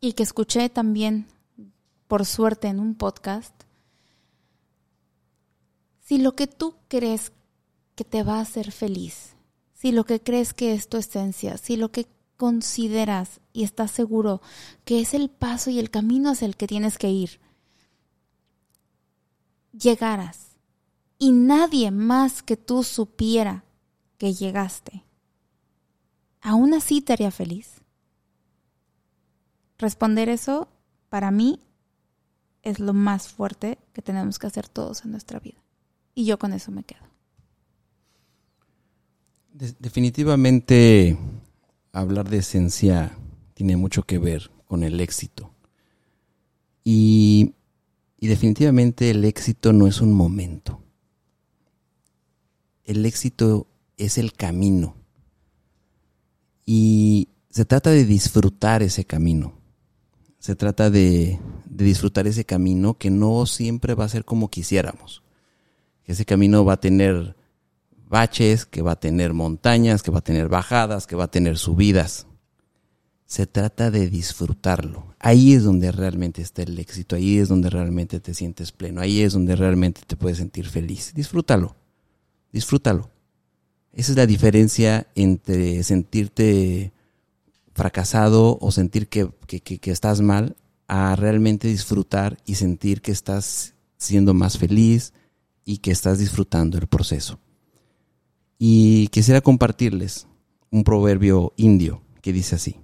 y 0.00 0.14
que 0.14 0.22
escuché 0.22 0.68
también 0.68 1.26
por 2.08 2.24
suerte 2.24 2.68
en 2.68 2.80
un 2.80 2.94
podcast, 2.94 3.54
si 6.00 6.18
lo 6.18 6.34
que 6.34 6.46
tú 6.46 6.74
crees 6.88 7.32
que 7.94 8.04
te 8.04 8.22
va 8.22 8.38
a 8.38 8.42
hacer 8.42 8.72
feliz, 8.72 9.34
si 9.74 9.92
lo 9.92 10.04
que 10.04 10.20
crees 10.20 10.54
que 10.54 10.72
es 10.72 10.88
tu 10.88 10.96
esencia, 10.96 11.58
si 11.58 11.76
lo 11.76 11.90
que 11.90 12.06
consideras 12.42 13.40
y 13.52 13.62
estás 13.62 13.92
seguro 13.92 14.42
que 14.84 15.00
es 15.00 15.14
el 15.14 15.30
paso 15.30 15.70
y 15.70 15.78
el 15.78 15.90
camino 15.90 16.30
hacia 16.30 16.46
el 16.46 16.56
que 16.56 16.66
tienes 16.66 16.98
que 16.98 17.08
ir, 17.08 17.38
llegaras 19.70 20.56
y 21.20 21.30
nadie 21.30 21.92
más 21.92 22.42
que 22.42 22.56
tú 22.56 22.82
supiera 22.82 23.62
que 24.18 24.34
llegaste, 24.34 25.04
¿aún 26.40 26.74
así 26.74 27.00
te 27.00 27.12
haría 27.12 27.30
feliz? 27.30 27.80
Responder 29.78 30.28
eso, 30.28 30.66
para 31.10 31.30
mí, 31.30 31.60
es 32.64 32.80
lo 32.80 32.92
más 32.92 33.28
fuerte 33.28 33.78
que 33.92 34.02
tenemos 34.02 34.40
que 34.40 34.48
hacer 34.48 34.66
todos 34.66 35.04
en 35.04 35.12
nuestra 35.12 35.38
vida. 35.38 35.62
Y 36.16 36.24
yo 36.24 36.40
con 36.40 36.52
eso 36.52 36.72
me 36.72 36.82
quedo. 36.82 37.06
definitivamente 39.78 41.16
hablar 41.92 42.28
de 42.28 42.38
esencia 42.38 43.16
tiene 43.54 43.76
mucho 43.76 44.02
que 44.02 44.18
ver 44.18 44.50
con 44.66 44.82
el 44.82 45.00
éxito. 45.00 45.52
Y, 46.84 47.54
definitivamente 48.20 49.10
el 49.10 49.24
éxito 49.24 49.72
no 49.72 49.86
es 49.86 50.00
un 50.00 50.12
momento. 50.12 50.80
El 52.84 53.04
éxito 53.06 53.66
es 53.96 54.18
el 54.18 54.32
camino. 54.32 54.96
Y 56.64 57.28
se 57.50 57.64
trata 57.64 57.90
de 57.90 58.04
disfrutar 58.04 58.82
ese 58.82 59.04
camino. 59.04 59.58
Se 60.38 60.56
trata 60.56 60.90
de, 60.90 61.38
de, 61.66 61.84
disfrutar 61.84 62.26
ese 62.26 62.44
camino 62.44 62.94
que 62.94 63.10
no 63.10 63.46
siempre 63.46 63.94
va 63.94 64.04
a 64.04 64.08
ser 64.08 64.24
como 64.24 64.48
quisiéramos. 64.48 65.22
Ese 66.04 66.24
camino 66.24 66.64
va 66.64 66.74
a 66.74 66.80
tener 66.80 67.36
baches, 68.12 68.66
que 68.66 68.82
va 68.82 68.92
a 68.92 69.00
tener 69.00 69.32
montañas, 69.32 70.02
que 70.02 70.10
va 70.10 70.18
a 70.18 70.22
tener 70.22 70.48
bajadas, 70.48 71.06
que 71.06 71.16
va 71.16 71.24
a 71.24 71.30
tener 71.30 71.56
subidas. 71.56 72.26
Se 73.24 73.46
trata 73.46 73.90
de 73.90 74.10
disfrutarlo. 74.10 75.14
Ahí 75.18 75.54
es 75.54 75.64
donde 75.64 75.90
realmente 75.90 76.42
está 76.42 76.62
el 76.62 76.78
éxito, 76.78 77.16
ahí 77.16 77.38
es 77.38 77.48
donde 77.48 77.70
realmente 77.70 78.20
te 78.20 78.34
sientes 78.34 78.70
pleno, 78.70 79.00
ahí 79.00 79.22
es 79.22 79.32
donde 79.32 79.56
realmente 79.56 80.02
te 80.06 80.16
puedes 80.16 80.36
sentir 80.36 80.68
feliz. 80.68 81.12
Disfrútalo, 81.14 81.74
disfrútalo. 82.52 83.10
Esa 83.94 84.12
es 84.12 84.18
la 84.18 84.26
diferencia 84.26 85.06
entre 85.14 85.82
sentirte 85.82 86.92
fracasado 87.72 88.58
o 88.60 88.70
sentir 88.72 89.08
que, 89.08 89.30
que, 89.46 89.90
estás 89.90 90.20
mal 90.20 90.56
a 90.86 91.16
realmente 91.16 91.66
disfrutar 91.68 92.36
y 92.44 92.56
sentir 92.56 93.00
que 93.00 93.12
estás 93.12 93.74
siendo 93.96 94.34
más 94.34 94.58
feliz 94.58 95.14
y 95.64 95.78
que 95.78 95.92
estás 95.92 96.18
disfrutando 96.18 96.76
el 96.76 96.88
proceso. 96.88 97.38
Y 98.64 99.08
quisiera 99.08 99.40
compartirles 99.40 100.28
un 100.70 100.84
proverbio 100.84 101.52
indio 101.56 102.00
que 102.20 102.32
dice 102.32 102.54
así, 102.54 102.76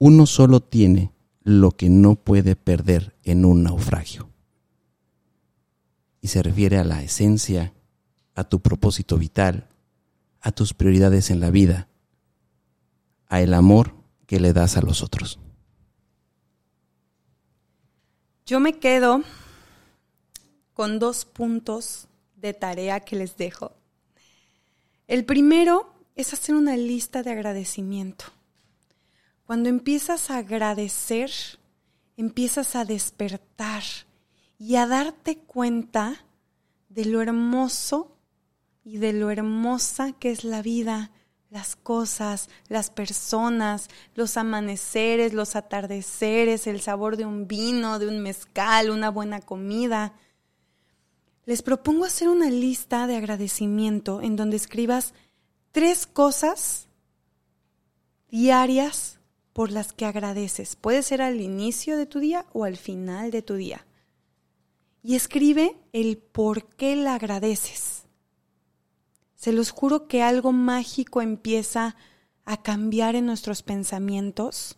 uno 0.00 0.26
solo 0.26 0.58
tiene 0.58 1.12
lo 1.44 1.70
que 1.70 1.88
no 1.88 2.16
puede 2.16 2.56
perder 2.56 3.14
en 3.22 3.44
un 3.44 3.62
naufragio. 3.62 4.30
Y 6.20 6.26
se 6.26 6.42
refiere 6.42 6.78
a 6.78 6.82
la 6.82 7.04
esencia, 7.04 7.72
a 8.34 8.42
tu 8.42 8.58
propósito 8.58 9.16
vital, 9.16 9.68
a 10.40 10.50
tus 10.50 10.74
prioridades 10.74 11.30
en 11.30 11.38
la 11.38 11.50
vida, 11.50 11.86
a 13.28 13.42
el 13.42 13.54
amor 13.54 13.94
que 14.26 14.40
le 14.40 14.52
das 14.52 14.76
a 14.76 14.82
los 14.82 15.04
otros. 15.04 15.38
Yo 18.44 18.58
me 18.58 18.80
quedo 18.80 19.22
con 20.72 20.98
dos 20.98 21.26
puntos 21.26 22.08
de 22.34 22.52
tarea 22.54 22.98
que 22.98 23.14
les 23.14 23.36
dejo. 23.36 23.76
El 25.06 25.24
primero 25.24 25.92
es 26.14 26.32
hacer 26.32 26.54
una 26.54 26.76
lista 26.76 27.22
de 27.22 27.32
agradecimiento. 27.32 28.26
Cuando 29.44 29.68
empiezas 29.68 30.30
a 30.30 30.38
agradecer, 30.38 31.30
empiezas 32.16 32.76
a 32.76 32.84
despertar 32.84 33.82
y 34.58 34.76
a 34.76 34.86
darte 34.86 35.38
cuenta 35.38 36.24
de 36.88 37.04
lo 37.04 37.20
hermoso 37.20 38.16
y 38.84 38.98
de 38.98 39.12
lo 39.12 39.30
hermosa 39.30 40.12
que 40.12 40.30
es 40.30 40.44
la 40.44 40.62
vida, 40.62 41.10
las 41.50 41.76
cosas, 41.76 42.48
las 42.68 42.90
personas, 42.90 43.88
los 44.14 44.36
amaneceres, 44.36 45.34
los 45.34 45.56
atardeceres, 45.56 46.66
el 46.66 46.80
sabor 46.80 47.16
de 47.16 47.26
un 47.26 47.46
vino, 47.46 47.98
de 47.98 48.08
un 48.08 48.22
mezcal, 48.22 48.90
una 48.90 49.10
buena 49.10 49.40
comida. 49.40 50.14
Les 51.44 51.62
propongo 51.62 52.04
hacer 52.04 52.28
una 52.28 52.50
lista 52.50 53.06
de 53.06 53.16
agradecimiento 53.16 54.22
en 54.22 54.36
donde 54.36 54.56
escribas 54.56 55.12
tres 55.72 56.06
cosas 56.06 56.88
diarias 58.28 59.18
por 59.52 59.70
las 59.70 59.92
que 59.92 60.06
agradeces. 60.06 60.76
Puede 60.76 61.02
ser 61.02 61.20
al 61.20 61.40
inicio 61.40 61.96
de 61.96 62.06
tu 62.06 62.20
día 62.20 62.46
o 62.52 62.64
al 62.64 62.76
final 62.76 63.30
de 63.30 63.42
tu 63.42 63.54
día. 63.54 63.86
Y 65.02 65.16
escribe 65.16 65.76
el 65.92 66.16
por 66.18 66.66
qué 66.76 66.94
la 66.94 67.14
agradeces. 67.14 68.04
Se 69.34 69.52
los 69.52 69.70
juro 69.70 70.06
que 70.06 70.22
algo 70.22 70.52
mágico 70.52 71.20
empieza 71.20 71.96
a 72.44 72.62
cambiar 72.62 73.16
en 73.16 73.26
nuestros 73.26 73.62
pensamientos 73.62 74.76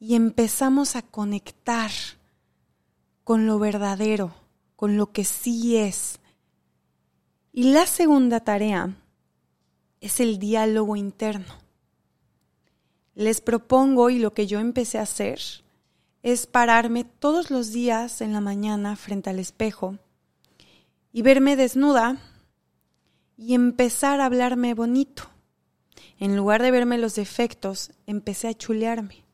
y 0.00 0.16
empezamos 0.16 0.96
a 0.96 1.02
conectar 1.02 1.90
con 3.24 3.46
lo 3.46 3.58
verdadero, 3.58 4.34
con 4.78 4.96
lo 4.96 5.10
que 5.10 5.24
sí 5.24 5.76
es. 5.76 6.20
Y 7.52 7.72
la 7.72 7.84
segunda 7.84 8.38
tarea 8.38 8.94
es 10.00 10.20
el 10.20 10.38
diálogo 10.38 10.94
interno. 10.94 11.52
Les 13.16 13.40
propongo 13.40 14.08
y 14.08 14.20
lo 14.20 14.34
que 14.34 14.46
yo 14.46 14.60
empecé 14.60 15.00
a 15.00 15.02
hacer 15.02 15.40
es 16.22 16.46
pararme 16.46 17.02
todos 17.02 17.50
los 17.50 17.72
días 17.72 18.20
en 18.20 18.32
la 18.32 18.40
mañana 18.40 18.94
frente 18.94 19.30
al 19.30 19.40
espejo 19.40 19.98
y 21.12 21.22
verme 21.22 21.56
desnuda 21.56 22.18
y 23.36 23.54
empezar 23.54 24.20
a 24.20 24.26
hablarme 24.26 24.74
bonito. 24.74 25.24
En 26.20 26.36
lugar 26.36 26.62
de 26.62 26.70
verme 26.70 26.98
los 26.98 27.16
defectos, 27.16 27.90
empecé 28.06 28.46
a 28.46 28.54
chulearme, 28.54 29.24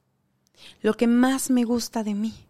lo 0.81 0.95
que 0.95 1.07
más 1.07 1.51
me 1.51 1.65
gusta 1.65 2.03
de 2.03 2.15
mí. 2.15 2.44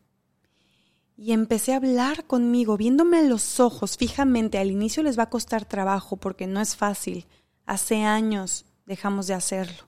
Y 1.16 1.33
empecé 1.33 1.72
a 1.72 1.77
hablar 1.77 2.27
conmigo, 2.27 2.77
viéndome 2.77 3.18
a 3.18 3.22
los 3.22 3.61
ojos 3.61 3.96
fijamente. 3.96 4.59
Al 4.59 4.70
inicio 4.70 5.03
les 5.03 5.18
va 5.18 5.24
a 5.24 5.31
costar 5.31 5.64
trabajo 5.64 6.16
porque 6.16 6.46
no 6.46 6.61
es 6.61 6.77
fácil. 6.77 7.27
Hace 7.66 8.03
años 8.03 8.66
dejamos 8.87 9.27
de 9.27 9.35
hacerlo. 9.35 9.85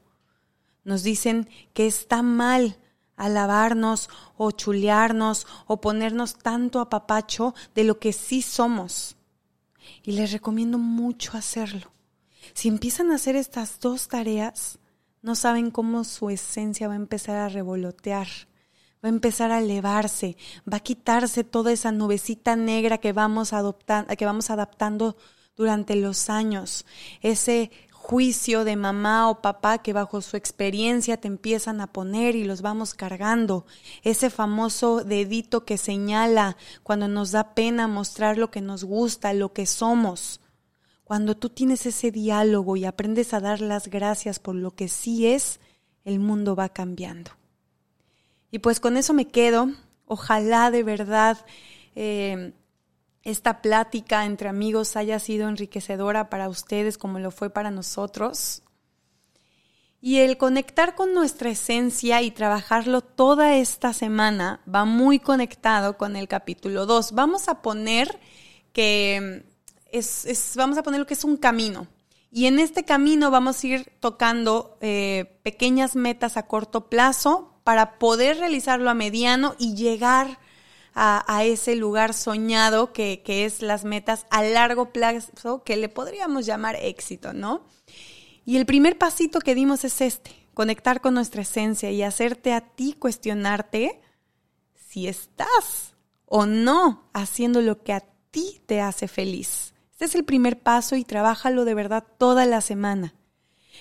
Nos 0.85 1.03
dicen 1.03 1.49
que 1.75 1.87
está 1.87 2.23
mal 2.23 2.79
alabarnos 3.17 4.09
o 4.37 4.51
chulearnos 4.51 5.47
o 5.67 5.81
ponernos 5.81 6.37
tanto 6.37 6.81
a 6.81 6.91
papacho 6.91 7.55
de 7.75 7.85
lo 7.85 7.99
que 7.99 8.13
sí 8.13 8.43
somos. 8.43 9.17
Y 10.03 10.13
les 10.13 10.33
recomiendo 10.33 10.79
mucho 10.79 11.37
hacerlo. 11.37 11.91
Si 12.55 12.69
empiezan 12.69 13.11
a 13.11 13.17
hacer 13.17 13.37
estas 13.37 13.81
dos 13.81 14.09
tareas, 14.09 14.79
no 15.23 15.35
saben 15.35 15.71
cómo 15.71 16.05
su 16.05 16.31
esencia 16.31 16.87
va 16.89 16.95
a 16.95 16.97
empezar 16.97 17.37
a 17.37 17.49
revolotear, 17.49 18.29
va 19.05 19.09
a 19.09 19.09
empezar 19.09 19.51
a 19.53 19.61
elevarse, 19.61 20.37
va 20.71 20.79
a 20.79 20.81
quitarse 20.81 21.45
toda 21.45 21.73
esa 21.73 21.93
nubecita 21.93 22.57
negra 22.57 22.99
que 22.99 23.13
vamos, 23.13 23.53
adoptando, 23.53 24.15
que 24.17 24.25
vamos 24.25 24.51
adaptando 24.51 25.17
durante 25.57 25.97
los 25.97 26.29
años, 26.29 26.85
ese 27.23 27.71
juicio 27.91 28.63
de 28.65 28.77
mamá 28.77 29.29
o 29.29 29.43
papá 29.43 29.79
que 29.79 29.93
bajo 29.93 30.21
su 30.21 30.37
experiencia 30.37 31.17
te 31.17 31.27
empiezan 31.27 31.81
a 31.81 31.89
poner 31.89 32.37
y 32.37 32.45
los 32.45 32.63
vamos 32.63 32.95
cargando, 32.95 33.67
ese 34.05 34.31
famoso 34.31 35.03
dedito 35.03 35.65
que 35.65 35.77
señala 35.77 36.57
cuando 36.85 37.09
nos 37.09 37.33
da 37.33 37.55
pena 37.55 37.89
mostrar 37.89 38.39
lo 38.39 38.53
que 38.53 38.61
nos 38.61 38.85
gusta, 38.85 39.33
lo 39.33 39.53
que 39.53 39.67
somos. 39.67 40.41
Cuando 41.03 41.37
tú 41.37 41.49
tienes 41.49 41.85
ese 41.85 42.13
diálogo 42.13 42.77
y 42.77 42.85
aprendes 42.85 43.35
a 43.35 43.41
dar 43.41 43.61
las 43.61 43.89
gracias 43.89 44.39
por 44.39 44.55
lo 44.55 44.71
que 44.73 44.89
sí 44.89 45.27
es, 45.27 45.59
el 46.05 46.21
mundo 46.21 46.55
va 46.55 46.69
cambiando. 46.69 47.33
Y 48.51 48.61
pues 48.61 48.81
con 48.81 48.97
eso 48.97 49.13
me 49.13 49.29
quedo. 49.29 49.71
Ojalá 50.07 50.71
de 50.71 50.83
verdad 50.83 51.45
eh, 51.95 52.53
esta 53.23 53.61
plática 53.61 54.25
entre 54.25 54.49
amigos 54.49 54.97
haya 54.97 55.19
sido 55.19 55.49
enriquecedora 55.49 56.31
para 56.31 56.49
ustedes 56.49 56.97
como 56.97 57.19
lo 57.19 57.31
fue 57.31 57.51
para 57.51 57.71
nosotros. 57.71 58.63
Y 60.01 60.19
el 60.19 60.37
conectar 60.37 60.95
con 60.95 61.15
nuestra 61.15 61.51
esencia 61.51 62.23
y 62.23 62.31
trabajarlo 62.31 63.01
toda 63.01 63.57
esta 63.57 63.93
semana 63.93 64.61
va 64.73 64.85
muy 64.85 65.19
conectado 65.19 65.97
con 65.97 66.15
el 66.15 66.29
capítulo 66.29 66.87
2. 66.87 67.13
Vamos 67.13 67.49
a 67.49 67.63
poner 67.63 68.21
que 68.73 69.45
es, 69.91 70.53
vamos 70.55 70.79
a 70.79 70.85
poner 70.85 71.01
lo 71.01 71.07
que 71.07 71.15
es 71.15 71.25
un 71.25 71.37
camino. 71.37 71.89
Y 72.31 72.47
en 72.47 72.61
este 72.61 72.85
camino 72.85 73.33
vamos 73.33 73.65
a 73.65 73.67
ir 73.67 73.93
tocando 73.99 74.79
eh, 74.81 75.41
pequeñas 75.43 75.97
metas 75.97 76.37
a 76.37 76.47
corto 76.47 76.89
plazo 76.89 77.56
para 77.67 77.99
poder 77.99 78.39
realizarlo 78.39 78.89
a 78.91 78.95
mediano 78.95 79.57
y 79.59 79.75
llegar 79.75 80.39
a, 80.95 81.43
ese 81.43 81.75
lugar 81.75 82.15
soñado 82.15 82.93
que, 82.93 83.23
que 83.25 83.45
es 83.45 83.61
las 83.61 83.85
metas 83.85 84.25
a 84.31 84.45
largo 84.45 84.93
plazo 84.93 85.65
que 85.65 85.77
le 85.77 85.89
podríamos 85.89 86.47
llamar 86.47 86.77
éxito, 86.77 87.33
¿no? 87.33 87.67
Y 88.45 88.57
el 88.57 88.67
primer 88.67 88.99
pasito 88.99 89.41
que 89.41 89.57
dimos 89.57 89.83
es 89.83 90.01
este, 90.01 90.31
conectar 90.55 91.01
con 91.01 91.15
nuestra 91.15 91.43
esencia 91.43 91.91
y 91.91 92.05
hacerte 92.05 92.53
a 92.53 92.61
ti 92.61 92.93
cuestionarte 92.93 94.01
si 94.89 95.09
estás 95.09 95.97
o 96.25 96.47
no 96.47 97.11
haciendo 97.15 97.63
lo 97.63 97.83
que 97.83 97.95
a 97.95 98.05
ti 98.31 98.63
te 98.67 98.81
hace 98.81 99.09
feliz. 99.09 99.75
Este 99.91 100.05
es 100.05 100.15
el 100.15 100.25
primer 100.25 100.61
paso 100.61 100.95
y 100.95 101.03
trabájalo 101.03 101.65
de 101.65 101.75
verdad 101.75 102.05
toda 102.17 102.47
la 102.47 102.61
semana. 102.61 103.17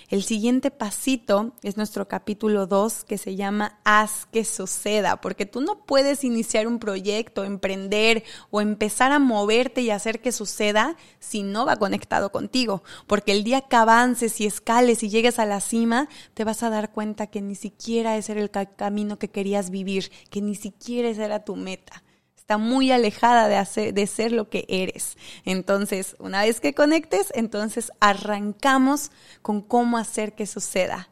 El 0.08 0.22
siguiente 0.22 0.70
pasito 0.70 1.52
es 1.62 1.76
nuestro 1.76 2.08
capítulo 2.08 2.66
2 2.66 3.04
que 3.04 3.18
se 3.18 3.36
llama 3.36 3.78
Haz 3.84 4.26
que 4.26 4.44
suceda, 4.44 5.20
porque 5.20 5.46
tú 5.46 5.60
no 5.60 5.84
puedes 5.84 6.24
iniciar 6.24 6.66
un 6.66 6.78
proyecto, 6.78 7.44
emprender 7.44 8.24
o 8.50 8.60
empezar 8.60 9.12
a 9.12 9.18
moverte 9.18 9.80
y 9.80 9.90
hacer 9.90 10.20
que 10.20 10.32
suceda 10.32 10.96
si 11.18 11.42
no 11.42 11.66
va 11.66 11.76
conectado 11.76 12.30
contigo, 12.30 12.82
porque 13.06 13.32
el 13.32 13.44
día 13.44 13.62
que 13.62 13.76
avances 13.76 14.40
y 14.40 14.46
escales 14.46 15.02
y 15.02 15.08
llegues 15.08 15.38
a 15.38 15.46
la 15.46 15.60
cima, 15.60 16.08
te 16.34 16.44
vas 16.44 16.62
a 16.62 16.70
dar 16.70 16.92
cuenta 16.92 17.26
que 17.26 17.42
ni 17.42 17.54
siquiera 17.54 18.16
ese 18.16 18.32
era 18.32 18.40
el 18.40 18.50
camino 18.50 19.18
que 19.18 19.30
querías 19.30 19.70
vivir, 19.70 20.10
que 20.30 20.40
ni 20.40 20.54
siquiera 20.54 21.08
esa 21.08 21.24
era 21.24 21.44
tu 21.44 21.56
meta 21.56 22.02
está 22.46 22.58
muy 22.58 22.92
alejada 22.92 23.48
de, 23.48 23.56
hacer, 23.56 23.92
de 23.92 24.06
ser 24.06 24.30
lo 24.30 24.48
que 24.48 24.66
eres. 24.68 25.18
Entonces, 25.44 26.14
una 26.20 26.42
vez 26.42 26.60
que 26.60 26.74
conectes, 26.74 27.32
entonces 27.34 27.90
arrancamos 27.98 29.10
con 29.42 29.60
cómo 29.60 29.98
hacer 29.98 30.32
que 30.34 30.46
suceda. 30.46 31.08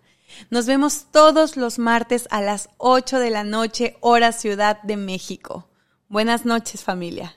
Nos 0.50 0.66
vemos 0.66 1.06
todos 1.10 1.56
los 1.56 1.80
martes 1.80 2.28
a 2.30 2.40
las 2.40 2.70
8 2.76 3.18
de 3.18 3.30
la 3.30 3.42
noche, 3.42 3.96
hora 3.98 4.30
Ciudad 4.30 4.80
de 4.84 4.96
México. 4.96 5.68
Buenas 6.08 6.46
noches 6.46 6.84
familia. 6.84 7.34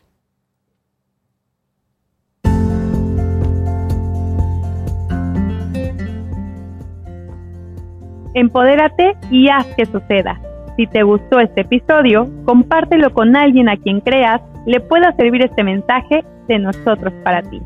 Empodérate 8.36 9.18
y 9.32 9.50
haz 9.50 9.66
que 9.76 9.88
suceda. 9.88 10.40
Si 10.78 10.86
te 10.86 11.02
gustó 11.02 11.40
este 11.40 11.62
episodio, 11.62 12.30
compártelo 12.46 13.12
con 13.12 13.36
alguien 13.36 13.68
a 13.68 13.78
quien 13.78 14.00
creas 14.00 14.42
le 14.68 14.80
pueda 14.80 15.12
servir 15.14 15.44
este 15.44 15.64
mensaje 15.64 16.24
de 16.48 16.60
nosotros 16.60 17.12
para 17.24 17.42
ti. 17.42 17.62